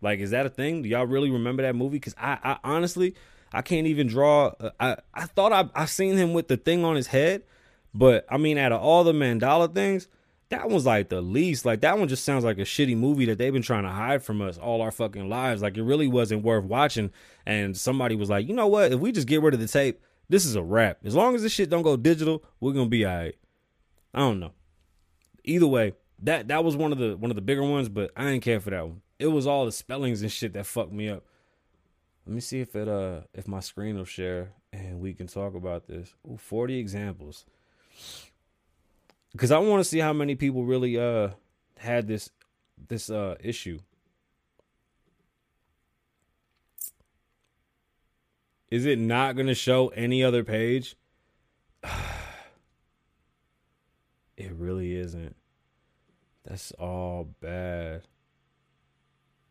[0.00, 0.82] Like, is that a thing?
[0.82, 1.98] Do y'all really remember that movie?
[1.98, 3.14] Because I, I honestly,
[3.52, 4.52] I can't even draw.
[4.60, 7.42] Uh, I, I thought I, I seen him with the thing on his head,
[7.94, 10.08] but I mean, out of all the Mandala things,
[10.50, 11.64] that one's like the least.
[11.64, 14.22] Like that one just sounds like a shitty movie that they've been trying to hide
[14.22, 15.62] from us all our fucking lives.
[15.62, 17.10] Like it really wasn't worth watching.
[17.44, 18.92] And somebody was like, you know what?
[18.92, 20.98] If we just get rid of the tape, this is a wrap.
[21.04, 23.36] As long as this shit don't go digital, we're gonna be alright.
[24.12, 24.52] I don't know.
[25.44, 28.24] Either way, that that was one of the one of the bigger ones, but I
[28.24, 29.02] didn't care for that one.
[29.18, 31.24] It was all the spellings and shit that fucked me up.
[32.26, 35.54] Let me see if it uh if my screen will share and we can talk
[35.54, 36.14] about this.
[36.28, 37.44] Ooh, 40 examples.
[39.36, 41.30] Cause I want to see how many people really uh
[41.78, 42.30] had this
[42.88, 43.78] this uh issue.
[48.70, 50.96] Is it not going to show any other page?
[54.36, 55.36] it really isn't.
[56.44, 58.02] That's all bad.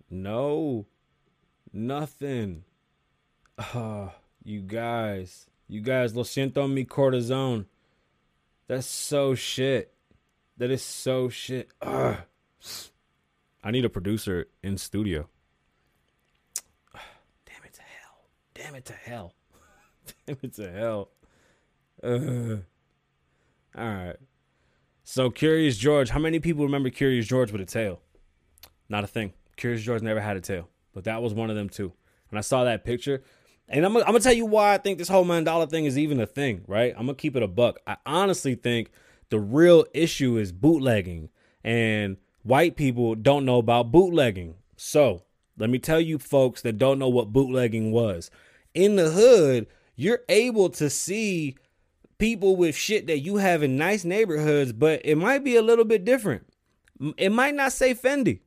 [0.10, 0.86] No.
[1.71, 2.63] Nothing.
[3.58, 5.47] Ah, you guys.
[5.67, 7.65] You guys, lo siento mi cortisone.
[8.67, 9.93] That's so shit.
[10.58, 11.69] That is so shit.
[11.82, 12.17] Ugh.
[13.63, 15.28] I need a producer in studio.
[16.93, 18.28] Damn it to hell.
[18.65, 19.36] Damn it to hell.
[20.25, 21.10] Damn it to hell.
[23.78, 24.15] All right.
[25.04, 28.01] So Curious George, how many people remember Curious George with a tail?
[28.89, 29.34] Not a thing.
[29.56, 31.93] Curious George never had a tail, but that was one of them too.
[32.30, 33.21] When I saw that picture,
[33.69, 35.95] and I'm, I'm gonna tell you why I think this whole million dollar thing is
[35.95, 36.91] even a thing, right?
[36.97, 37.78] I'm gonna keep it a buck.
[37.86, 38.89] I honestly think
[39.30, 41.30] the real issue is bootlegging,
[41.63, 44.56] and white people don't know about bootlegging.
[44.75, 45.21] So
[45.56, 48.32] let me tell you, folks that don't know what bootlegging was.
[48.76, 51.56] In the hood, you're able to see
[52.20, 55.86] people with shit that you have in nice neighborhoods, but it might be a little
[55.86, 56.48] bit different.
[57.18, 58.42] It might not say Fendi.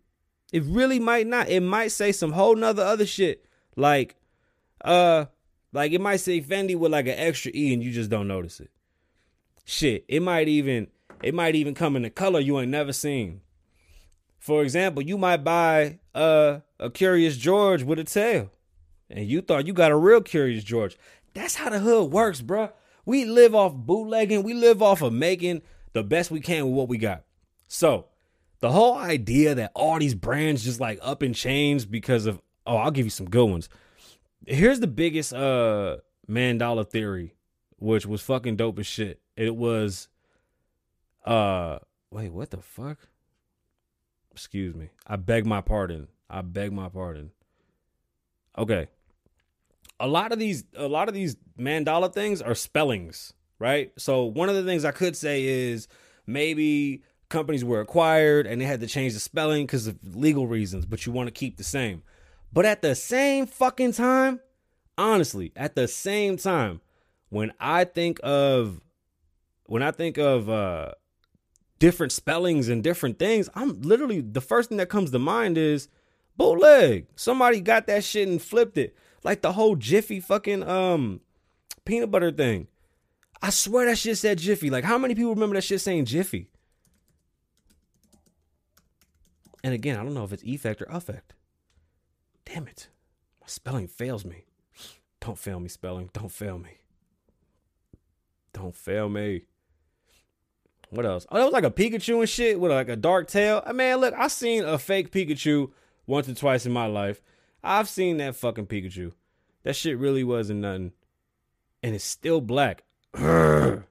[0.52, 1.48] It really might not.
[1.48, 3.44] It might say some whole nother other shit.
[3.76, 4.16] Like,
[4.84, 5.26] uh,
[5.72, 8.60] like it might say Fendi with like an extra E and you just don't notice
[8.60, 8.70] it.
[9.64, 10.04] Shit.
[10.08, 10.88] It might even
[11.22, 13.40] it might even come in a color you ain't never seen.
[14.38, 18.50] For example, you might buy uh, a Curious George with a tail.
[19.10, 20.98] And you thought you got a real Curious George.
[21.34, 22.72] That's how the hood works, bruh.
[23.04, 24.42] We live off bootlegging.
[24.42, 27.24] We live off of making the best we can with what we got.
[27.66, 28.06] So,
[28.60, 32.76] the whole idea that all these brands just like up in chains because of oh,
[32.76, 33.68] I'll give you some good ones.
[34.46, 37.34] Here's the biggest uh Mandela theory,
[37.78, 39.20] which was fucking dope as shit.
[39.36, 40.08] It was
[41.24, 41.78] uh
[42.10, 42.98] wait, what the fuck?
[44.32, 44.90] Excuse me.
[45.06, 46.08] I beg my pardon.
[46.28, 47.30] I beg my pardon.
[48.56, 48.88] Okay.
[50.00, 53.92] A lot of these a lot of these Mandala things are spellings, right?
[53.98, 55.88] So one of the things I could say is
[56.26, 60.86] maybe companies were acquired and they had to change the spelling because of legal reasons,
[60.86, 62.02] but you want to keep the same.
[62.52, 64.40] But at the same fucking time,
[64.96, 66.80] honestly, at the same time,
[67.28, 68.80] when I think of
[69.64, 70.92] when I think of uh
[71.78, 75.88] different spellings and different things, I'm literally the first thing that comes to mind is
[76.36, 77.06] bootleg.
[77.16, 78.96] Somebody got that shit and flipped it.
[79.28, 81.20] Like the whole Jiffy fucking um
[81.84, 82.66] peanut butter thing.
[83.42, 84.70] I swear that shit said Jiffy.
[84.70, 86.48] Like, how many people remember that shit saying Jiffy?
[89.62, 91.34] And again, I don't know if it's effect or affect.
[92.46, 92.88] Damn it.
[93.42, 94.46] My spelling fails me.
[95.20, 96.08] Don't fail me, spelling.
[96.14, 96.78] Don't fail me.
[98.54, 99.42] Don't fail me.
[100.88, 101.26] What else?
[101.30, 103.62] Oh, that was like a Pikachu and shit with like a dark tail.
[103.66, 105.70] I mean, look, I seen a fake Pikachu
[106.06, 107.20] once or twice in my life.
[107.62, 109.12] I've seen that fucking Pikachu.
[109.64, 110.92] That shit really wasn't nothing.
[111.82, 112.84] And it's still black.
[113.12, 113.84] That's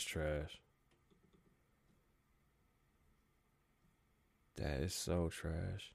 [0.00, 0.60] trash.
[4.56, 5.92] That is so trash.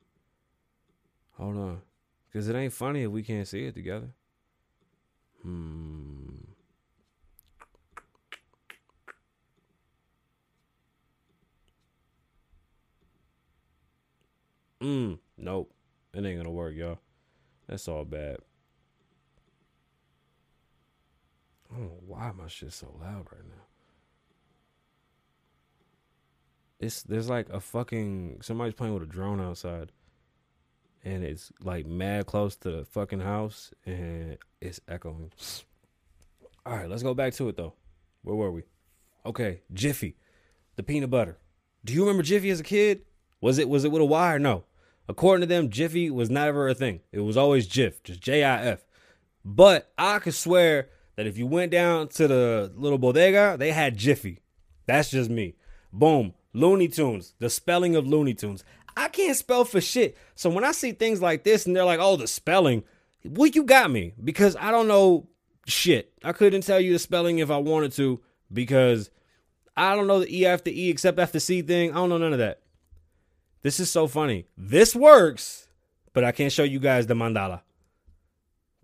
[1.38, 1.82] Hold on.
[2.28, 4.10] Because it ain't funny if we can't see it together.
[5.42, 6.22] Hmm.
[14.82, 15.72] Mm, nope.
[16.14, 17.00] It ain't gonna work, y'all.
[17.68, 18.38] That's all bad.
[21.70, 23.64] I don't know why my shit's so loud right now.
[26.80, 29.92] It's there's like a fucking somebody's playing with a drone outside.
[31.04, 35.32] And it's like mad close to the fucking house and it's echoing.
[36.66, 37.74] All right, let's go back to it though.
[38.24, 38.64] Where were we?
[39.26, 40.16] Okay, Jiffy,
[40.76, 41.38] the peanut butter.
[41.86, 43.04] Do you remember Jiffy as a kid?
[43.40, 44.66] Was it was it with a Y or no?
[45.12, 47.02] According to them, Jiffy was never a thing.
[47.12, 48.86] It was always Jif, just J I F.
[49.44, 53.98] But I could swear that if you went down to the little bodega, they had
[53.98, 54.40] Jiffy.
[54.86, 55.56] That's just me.
[55.92, 56.34] Boom.
[56.54, 57.34] Looney Tunes.
[57.40, 58.64] The spelling of Looney Tunes.
[58.96, 60.16] I can't spell for shit.
[60.36, 62.84] So when I see things like this and they're like, oh, the spelling,
[63.26, 65.28] well, you got me because I don't know
[65.68, 66.14] shit.
[66.24, 68.22] I couldn't tell you the spelling if I wanted to
[68.54, 69.10] because
[69.76, 71.92] I don't know the E after E except after C thing.
[71.92, 72.61] I don't know none of that.
[73.62, 74.48] This is so funny.
[74.58, 75.68] This works,
[76.14, 77.62] but I can't show you guys the mandala.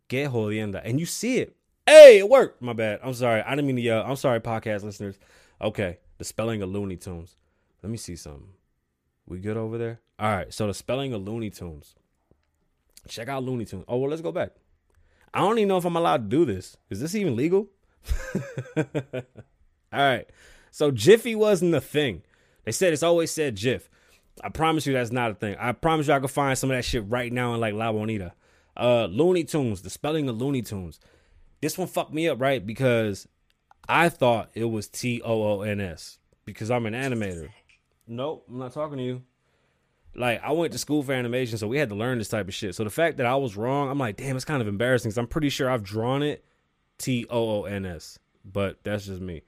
[0.07, 0.81] Que jodienda.
[0.83, 1.55] And you see it.
[1.85, 2.61] Hey, it worked.
[2.61, 2.99] My bad.
[3.03, 3.41] I'm sorry.
[3.41, 4.03] I didn't mean to yell.
[4.05, 5.17] I'm sorry, podcast listeners.
[5.61, 5.97] Okay.
[6.17, 7.35] The spelling of Looney Tunes.
[7.81, 8.49] Let me see something.
[9.27, 9.99] We good over there?
[10.19, 10.53] All right.
[10.53, 11.95] So the spelling of Looney Tunes.
[13.07, 13.85] Check out Looney Tunes.
[13.87, 14.51] Oh, well, let's go back.
[15.33, 16.77] I don't even know if I'm allowed to do this.
[16.89, 17.67] Is this even legal?
[18.77, 18.83] All
[19.91, 20.27] right.
[20.71, 22.23] So Jiffy wasn't a thing.
[22.63, 23.83] They said it's always said Jif.
[24.43, 25.55] I promise you that's not a thing.
[25.59, 27.91] I promise you I can find some of that shit right now in like La
[27.91, 28.33] Bonita.
[28.75, 30.99] Uh Looney Tunes, the spelling of Looney Tunes.
[31.61, 32.65] This one fucked me up, right?
[32.65, 33.27] Because
[33.89, 37.49] I thought it was T O O N S because I'm an animator.
[38.07, 39.23] Nope, I'm not talking to you.
[40.15, 42.53] Like I went to school for animation, so we had to learn this type of
[42.53, 42.75] shit.
[42.75, 45.11] So the fact that I was wrong, I'm like, damn, it's kind of embarrassing.
[45.11, 46.43] Cause I'm pretty sure I've drawn it
[46.97, 49.43] T O O N S, but that's just me.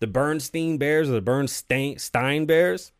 [0.00, 2.92] The Bernstein Bears or the Bernstein Stein Bears.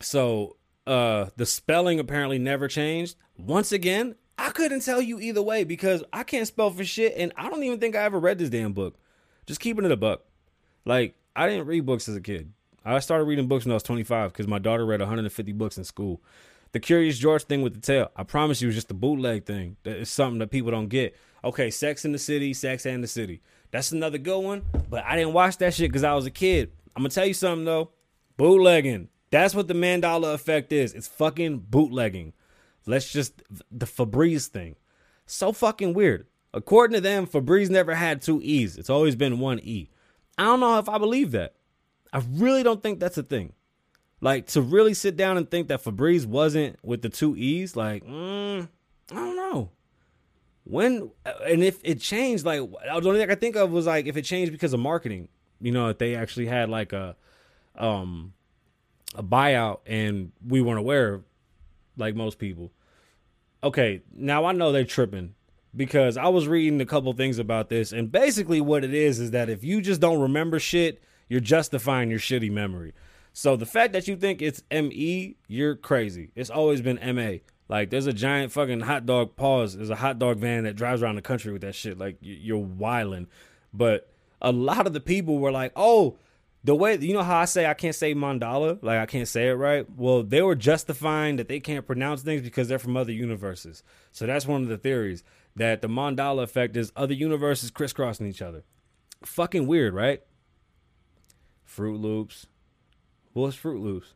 [0.00, 0.56] So
[0.86, 3.16] uh the spelling apparently never changed.
[3.36, 7.32] Once again, I couldn't tell you either way because I can't spell for shit, and
[7.36, 8.96] I don't even think I ever read this damn book.
[9.46, 10.22] Just keeping it a buck.
[10.84, 12.52] Like I didn't read books as a kid.
[12.84, 15.84] I started reading books when I was 25 because my daughter read 150 books in
[15.84, 16.22] school.
[16.72, 19.76] The Curious George thing with the tail, I promise you, was just a bootleg thing.
[19.84, 21.16] Is something that people don't get.
[21.44, 23.42] Okay, Sex in the City, Sex and the City.
[23.70, 26.72] That's another good one, but I didn't watch that shit because I was a kid.
[26.96, 27.90] I'm gonna tell you something though,
[28.36, 29.08] bootlegging.
[29.30, 30.94] That's what the Mandela effect is.
[30.94, 32.32] It's fucking bootlegging.
[32.86, 34.76] Let's just the Febreze thing.
[35.26, 36.26] So fucking weird.
[36.54, 38.78] According to them, Febreze never had two E's.
[38.78, 39.90] It's always been one E.
[40.38, 41.54] I don't know if I believe that.
[42.12, 43.52] I really don't think that's a thing.
[44.20, 48.04] Like to really sit down and think that Febreze wasn't with the two E's, like,
[48.04, 48.66] mm,
[49.12, 49.70] I don't know.
[50.64, 51.10] When
[51.44, 54.16] and if it changed, like the only thing I could think of was like if
[54.16, 55.28] it changed because of marketing.
[55.60, 57.16] You know, if they actually had like a
[57.76, 58.32] um
[59.14, 61.24] a buyout and we weren't aware of,
[61.96, 62.72] like most people.
[63.62, 65.34] Okay, now I know they're tripping
[65.74, 69.32] because I was reading a couple things about this, and basically what it is is
[69.32, 72.94] that if you just don't remember shit, you're justifying your shitty memory.
[73.32, 76.30] So the fact that you think it's ME, you're crazy.
[76.34, 77.38] It's always been MA.
[77.68, 79.76] Like there's a giant fucking hot dog pause.
[79.76, 81.98] There's a hot dog van that drives around the country with that shit.
[81.98, 83.26] Like you're wiling.
[83.72, 84.10] But
[84.40, 86.16] a lot of the people were like, "Oh,
[86.64, 89.48] the way you know how I say I can't say mandala, like I can't say
[89.48, 89.86] it right.
[89.96, 93.82] Well, they were justifying that they can't pronounce things because they're from other universes.
[94.12, 95.22] So that's one of the theories
[95.56, 98.64] that the mandala effect is other universes crisscrossing each other.
[99.24, 100.22] Fucking weird, right?
[101.64, 102.46] Fruit Loops.
[103.32, 104.14] What's Fruit Loops?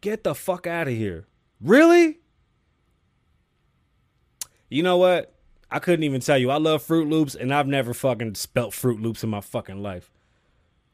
[0.00, 1.26] Get the fuck out of here.
[1.60, 2.20] Really?
[4.68, 5.34] You know what?
[5.70, 6.50] I couldn't even tell you.
[6.50, 10.10] I love Fruit Loops, and I've never fucking spelt Fruit Loops in my fucking life.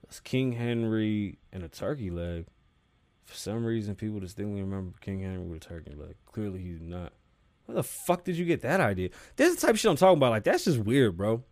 [0.09, 2.47] It's King Henry and a turkey leg.
[3.25, 6.15] For some reason, people distinctly remember King Henry with a turkey leg.
[6.27, 7.13] Clearly, he's not.
[7.67, 9.11] Where the fuck did you get that idea?
[9.35, 10.31] This is the type of shit I'm talking about.
[10.31, 11.43] Like that's just weird, bro.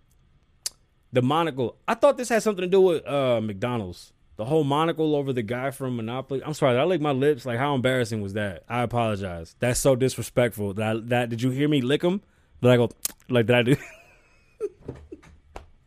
[1.12, 1.76] The monocle.
[1.88, 4.12] I thought this had something to do with uh McDonald's.
[4.36, 6.42] The whole monocle over the guy from Monopoly.
[6.44, 7.46] I'm sorry, I lick my lips?
[7.46, 8.64] Like how embarrassing was that?
[8.68, 9.54] I apologize.
[9.60, 10.74] That's so disrespectful.
[10.74, 12.20] That that did you hear me lick him?
[12.62, 12.90] Did I go
[13.28, 13.76] like did I do?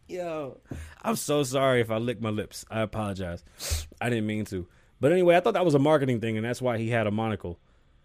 [0.08, 0.60] Yo,
[1.08, 2.66] I'm so sorry if I licked my lips.
[2.70, 3.42] I apologize.
[4.02, 4.68] I didn't mean to.
[5.00, 7.12] But anyway, I thought that was a marketing thing, and that's why he had a
[7.12, 7.60] monocle.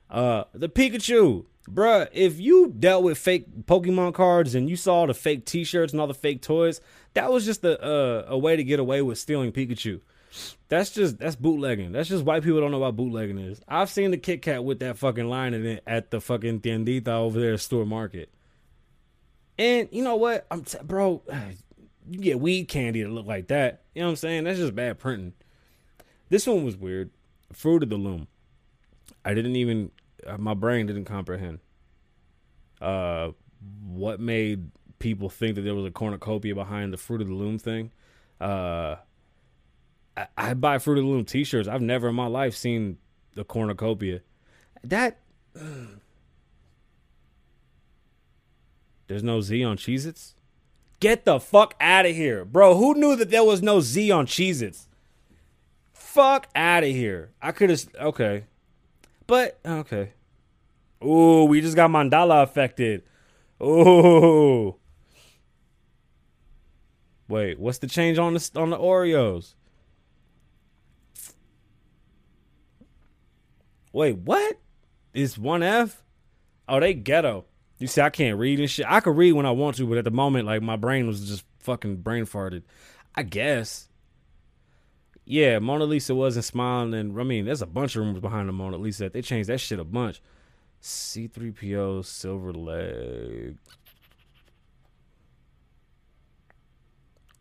[0.08, 2.06] Uh, the Pikachu, bruh.
[2.12, 6.06] If you dealt with fake Pokemon cards and you saw the fake T-shirts and all
[6.06, 6.80] the fake toys,
[7.14, 10.00] that was just a uh, a way to get away with stealing Pikachu.
[10.68, 11.90] That's just that's bootlegging.
[11.90, 13.60] That's just white people don't know what bootlegging is.
[13.66, 17.08] I've seen the Kit Kat with that fucking line in it at the fucking tiendita
[17.08, 18.30] over there Store Market.
[19.58, 20.46] And you know what?
[20.52, 21.20] I'm t- bro.
[22.10, 23.82] You get weed candy to look like that.
[23.94, 24.44] You know what I'm saying?
[24.44, 25.34] That's just bad printing.
[26.28, 27.10] This one was weird.
[27.52, 28.26] Fruit of the Loom.
[29.24, 29.90] I didn't even.
[30.26, 31.58] Uh, my brain didn't comprehend.
[32.80, 33.32] Uh,
[33.84, 37.58] what made people think that there was a cornucopia behind the Fruit of the Loom
[37.58, 37.92] thing?
[38.40, 38.96] Uh,
[40.16, 41.68] I, I buy Fruit of the Loom T-shirts.
[41.68, 42.98] I've never in my life seen
[43.34, 44.20] the cornucopia.
[44.82, 45.18] That.
[49.06, 50.34] There's no Z on Cheez Its?
[51.02, 52.44] Get the fuck out of here.
[52.44, 54.86] Bro, who knew that there was no Z on Cheez Its?
[55.92, 57.32] Fuck out of here.
[57.42, 57.88] I could have.
[58.00, 58.44] Okay.
[59.26, 60.12] But, okay.
[61.04, 63.02] Ooh, we just got Mandala affected.
[63.60, 64.76] Ooh.
[67.26, 69.54] Wait, what's the change on the on the Oreos?
[73.92, 74.56] Wait, what?
[75.12, 76.04] Is one F?
[76.68, 77.46] Oh, they ghetto.
[77.82, 78.86] You see, I can't read and shit.
[78.88, 81.28] I could read when I want to, but at the moment, like my brain was
[81.28, 82.62] just fucking brain farted.
[83.16, 83.88] I guess.
[85.24, 88.52] Yeah, Mona Lisa wasn't smiling, and I mean, there's a bunch of rumors behind the
[88.52, 89.10] Mona Lisa.
[89.10, 90.22] They changed that shit a bunch.
[90.80, 93.56] C3PO silver leg.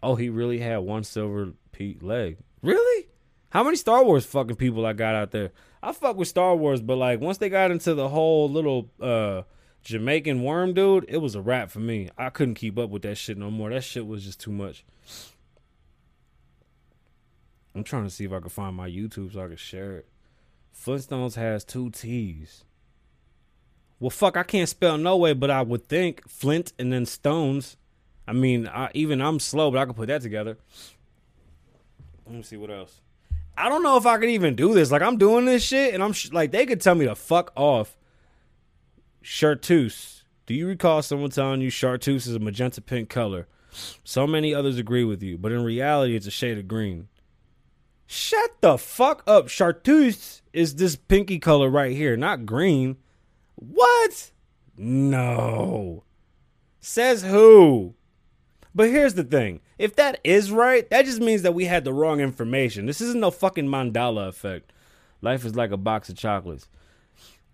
[0.02, 1.54] Oh, he really had one silver
[2.02, 2.38] leg.
[2.64, 3.08] Really?
[3.52, 5.52] How many Star Wars fucking people I got out there?
[5.84, 9.44] I fuck with Star Wars, but like once they got into the whole little uh
[9.84, 12.10] Jamaican worm dude, it was a wrap for me.
[12.18, 13.70] I couldn't keep up with that shit no more.
[13.70, 14.84] That shit was just too much.
[17.74, 20.08] I'm trying to see if I can find my YouTube so I can share it.
[20.76, 22.64] Flintstones has two T's.
[24.00, 27.78] Well, fuck, I can't spell no way, but I would think Flint and then Stones.
[28.28, 30.58] I mean, I, even I'm slow, but I can put that together.
[32.26, 33.02] Let me see what else.
[33.58, 34.92] I don't know if I could even do this.
[34.92, 37.52] Like I'm doing this shit, and I'm sh- like they could tell me to fuck
[37.56, 37.96] off.
[39.22, 40.24] Chartreuse.
[40.46, 43.48] Do you recall someone telling you chartreuse is a magenta pink color?
[44.04, 47.08] So many others agree with you, but in reality, it's a shade of green.
[48.06, 49.48] Shut the fuck up.
[49.48, 52.98] Chartreuse is this pinky color right here, not green.
[53.56, 54.32] What?
[54.76, 56.04] No.
[56.82, 57.94] Says who?
[58.74, 59.62] But here's the thing.
[59.78, 62.86] If that is right, that just means that we had the wrong information.
[62.86, 64.74] This isn't no fucking mandala effect.
[65.22, 66.68] Life is like a box of chocolates.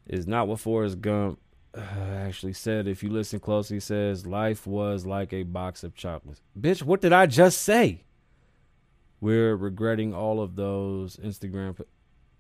[0.08, 1.40] Is not what Forrest Gump
[2.12, 2.88] actually said.
[2.88, 6.42] If you listen closely, says life was like a box of chocolates.
[6.60, 8.04] Bitch, what did I just say?
[9.20, 11.80] We're regretting all of those Instagram.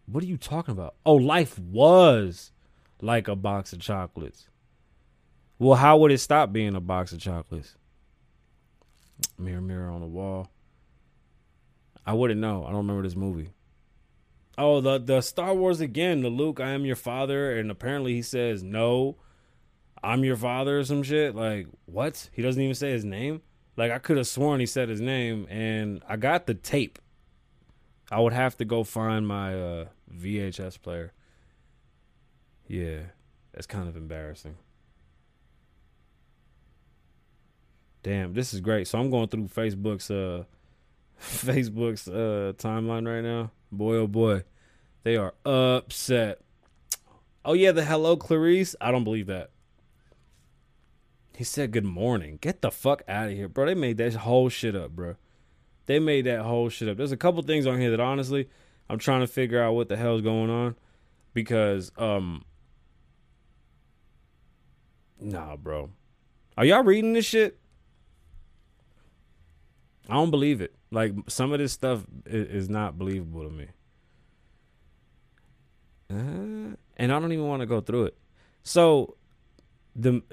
[0.05, 0.95] What are you talking about?
[1.05, 2.51] Oh, life was
[3.01, 4.47] like a box of chocolates.
[5.59, 7.75] Well, how would it stop being a box of chocolates?
[9.39, 10.51] Mirror, mirror on the wall.
[12.05, 12.63] I wouldn't know.
[12.63, 13.49] I don't remember this movie.
[14.57, 16.21] Oh, the the Star Wars again.
[16.21, 19.17] The Luke, I am your father, and apparently he says no,
[20.03, 21.35] I'm your father or some shit.
[21.35, 22.29] Like what?
[22.33, 23.41] He doesn't even say his name.
[23.75, 26.99] Like I could have sworn he said his name, and I got the tape.
[28.11, 29.85] I would have to go find my uh,
[30.15, 31.13] VHS player.
[32.67, 32.99] Yeah,
[33.53, 34.55] that's kind of embarrassing.
[38.03, 38.87] Damn, this is great.
[38.87, 40.43] So I'm going through Facebook's uh
[41.21, 43.51] Facebook's uh timeline right now.
[43.71, 44.43] Boy oh boy.
[45.03, 46.39] They are upset.
[47.45, 48.75] Oh yeah, the hello Clarice.
[48.81, 49.51] I don't believe that.
[51.37, 52.39] He said good morning.
[52.41, 53.67] Get the fuck out of here, bro.
[53.67, 55.17] They made that whole shit up, bro.
[55.85, 56.97] They made that whole shit up.
[56.97, 58.49] There's a couple things on here that honestly,
[58.89, 60.75] I'm trying to figure out what the hell's going on
[61.35, 62.43] because um
[65.19, 65.91] Nah, bro.
[66.57, 67.59] Are y'all reading this shit?
[70.09, 70.73] I don't believe it.
[70.89, 73.67] Like some of this stuff is, not believable to me.
[76.09, 78.17] Uh, and I don't even want to go through it.
[78.63, 79.17] So
[79.95, 80.23] the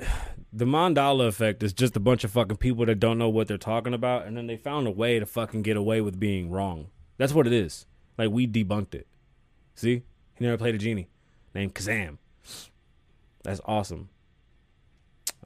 [0.57, 3.59] the Mandala effect is just a bunch of fucking people that don't know what they're
[3.59, 6.91] talking about, and then they found a way to fucking get away with being wrong.
[7.19, 7.87] That's what it is.
[8.17, 9.09] Like we debunked it.
[9.75, 10.03] See,
[10.37, 11.09] he never played a genie
[11.55, 12.19] named Kazam.
[13.43, 14.11] That's awesome.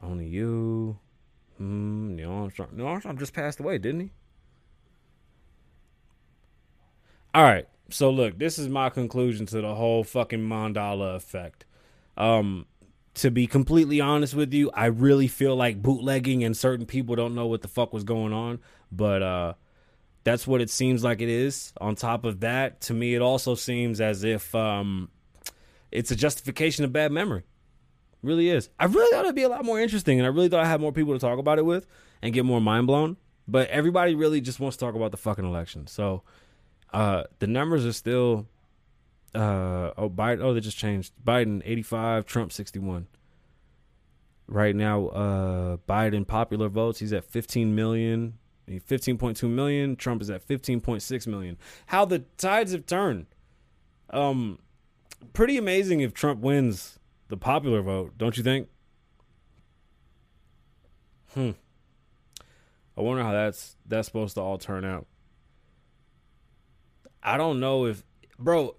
[0.03, 0.99] Only you.
[1.57, 2.15] Hmm.
[2.15, 2.69] Neil Armstrong.
[2.73, 4.11] Neil Armstrong just passed away, didn't he?
[7.35, 7.67] All right.
[7.91, 11.65] So look, this is my conclusion to the whole fucking mandala effect.
[12.19, 12.67] Um,
[13.19, 17.35] to be completely honest with you, I really feel like bootlegging and certain people don't
[17.35, 18.61] know what the fuck was going on,
[18.93, 19.55] but uh
[20.25, 21.73] that's what it seems like it is.
[21.81, 25.11] On top of that, to me it also seems as if um
[25.91, 27.43] it's a justification of bad memory.
[28.23, 28.69] Really is.
[28.79, 30.81] I really thought it'd be a lot more interesting and I really thought I had
[30.81, 31.87] more people to talk about it with
[32.23, 33.17] and get more mind blown.
[33.49, 35.89] But everybody really just wants to talk about the fucking election.
[35.89, 36.23] So
[36.93, 38.47] uh the numbers are still
[39.35, 41.13] uh oh Biden oh they just changed.
[41.25, 43.07] Biden 85, Trump 61.
[44.47, 50.47] Right now uh Biden popular votes, he's at 15 million, 15.2 million, Trump is at
[50.47, 51.59] 15.6 million.
[51.87, 53.27] How the tides have turned.
[54.11, 54.59] Um
[55.33, 56.99] pretty amazing if Trump wins
[57.29, 58.69] the popular vote, don't you think?
[61.35, 61.51] Hmm.
[62.97, 65.07] I wonder how that's that's supposed to all turn out.
[67.23, 68.03] I don't know if
[68.39, 68.75] bro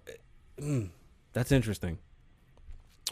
[0.60, 0.90] mm,
[1.32, 1.98] that's interesting.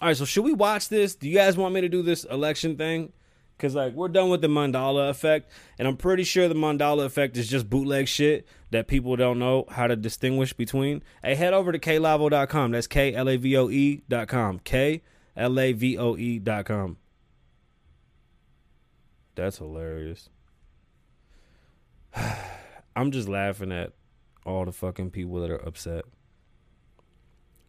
[0.01, 1.15] All right, so should we watch this?
[1.15, 3.13] Do you guys want me to do this election thing?
[3.59, 7.37] Cause like we're done with the mandala effect, and I'm pretty sure the mandala effect
[7.37, 11.03] is just bootleg shit that people don't know how to distinguish between.
[11.25, 12.71] Hey, head over to klavoe.com.
[12.71, 14.61] That's K L A V O E dot com.
[14.61, 15.03] K
[15.37, 16.99] L A V O E dot com.
[19.35, 20.29] That's hilarious.
[22.95, 23.93] I'm just laughing at
[24.47, 26.05] all the fucking people that are upset.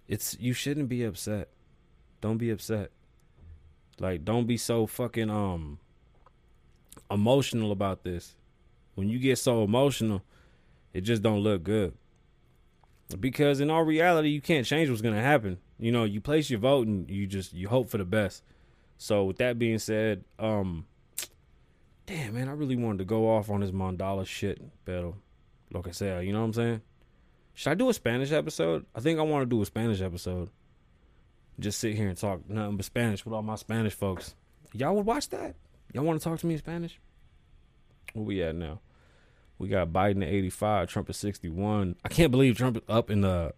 [0.10, 1.50] It's you shouldn't be upset.
[2.20, 2.90] Don't be upset.
[4.00, 5.78] Like don't be so fucking um
[7.12, 8.36] emotional about this.
[8.96, 10.24] When you get so emotional,
[10.94, 11.94] it just don't look good.
[13.20, 15.60] Because in all reality, you can't change what's gonna happen.
[15.78, 18.42] You know, you place your vote and you just you hope for the best.
[18.98, 20.88] So with that being said, um
[22.08, 25.14] damn man, I really wanted to go off on this Mandala shit, but
[25.72, 26.82] like I said, you know what I'm saying?
[27.60, 28.86] Should I do a Spanish episode?
[28.96, 30.50] I think I want to do a Spanish episode.
[31.60, 34.34] Just sit here and talk nothing but Spanish with all my Spanish folks.
[34.72, 35.58] Y'all would watch that?
[35.94, 37.02] Y'all want to talk to me in Spanish?
[38.14, 38.80] Where we at now?
[39.58, 41.98] We got Biden at 85, Trump at 61.
[42.06, 43.54] I can't believe Trump is up in the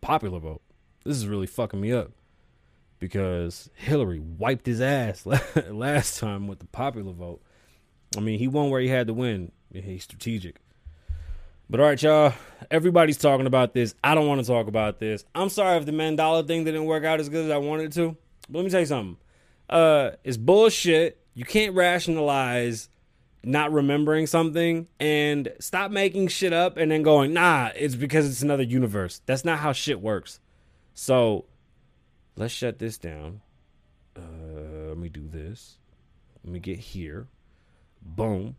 [0.00, 0.62] popular vote.
[1.04, 2.12] This is really fucking me up
[2.98, 5.26] because Hillary wiped his ass
[5.68, 7.42] last time with the popular vote.
[8.16, 9.52] I mean, he won where he had to win.
[9.70, 10.62] He's strategic.
[11.70, 12.32] But all right, y'all.
[12.70, 13.94] Everybody's talking about this.
[14.02, 15.24] I don't want to talk about this.
[15.34, 18.16] I'm sorry if the Mandela thing didn't work out as good as I wanted to.
[18.48, 19.16] But let me tell you something.
[19.68, 21.20] Uh, it's bullshit.
[21.34, 22.88] You can't rationalize
[23.44, 28.42] not remembering something and stop making shit up and then going, nah, it's because it's
[28.42, 29.20] another universe.
[29.26, 30.40] That's not how shit works.
[30.94, 31.44] So
[32.36, 33.42] let's shut this down.
[34.16, 35.78] Uh, let me do this.
[36.44, 37.28] Let me get here.
[38.02, 38.56] Boom.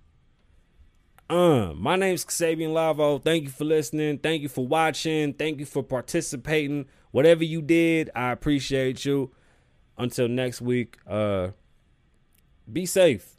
[1.30, 3.24] Uh, my name's Xavier Lavoe.
[3.24, 4.18] Thank you for listening.
[4.18, 5.34] Thank you for watching.
[5.34, 6.88] Thank you for participating.
[7.12, 9.32] Whatever you did, I appreciate you.
[9.98, 11.50] Until next week, uh,
[12.72, 13.36] be safe.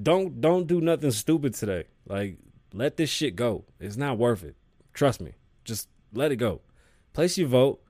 [0.00, 1.84] Don't don't do nothing stupid today.
[2.06, 2.38] Like
[2.72, 3.64] let this shit go.
[3.80, 4.56] It's not worth it.
[4.94, 5.32] Trust me.
[5.64, 6.60] Just let it go.
[7.12, 7.82] Place your vote,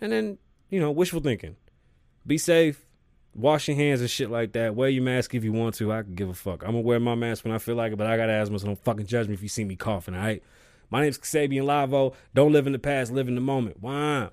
[0.00, 0.38] and then
[0.70, 1.56] you know wishful thinking.
[2.26, 2.87] Be safe
[3.34, 4.74] wash your hands and shit like that.
[4.74, 5.92] Wear your mask if you want to.
[5.92, 6.62] I can give a fuck.
[6.62, 8.66] I'm gonna wear my mask when I feel like it, but I got asthma, so
[8.66, 10.42] don't fucking judge me if you see me coughing, all right?
[10.90, 12.14] My name's Xavier Lavoe.
[12.34, 13.76] Don't live in the past, live in the moment.
[13.80, 14.30] Why?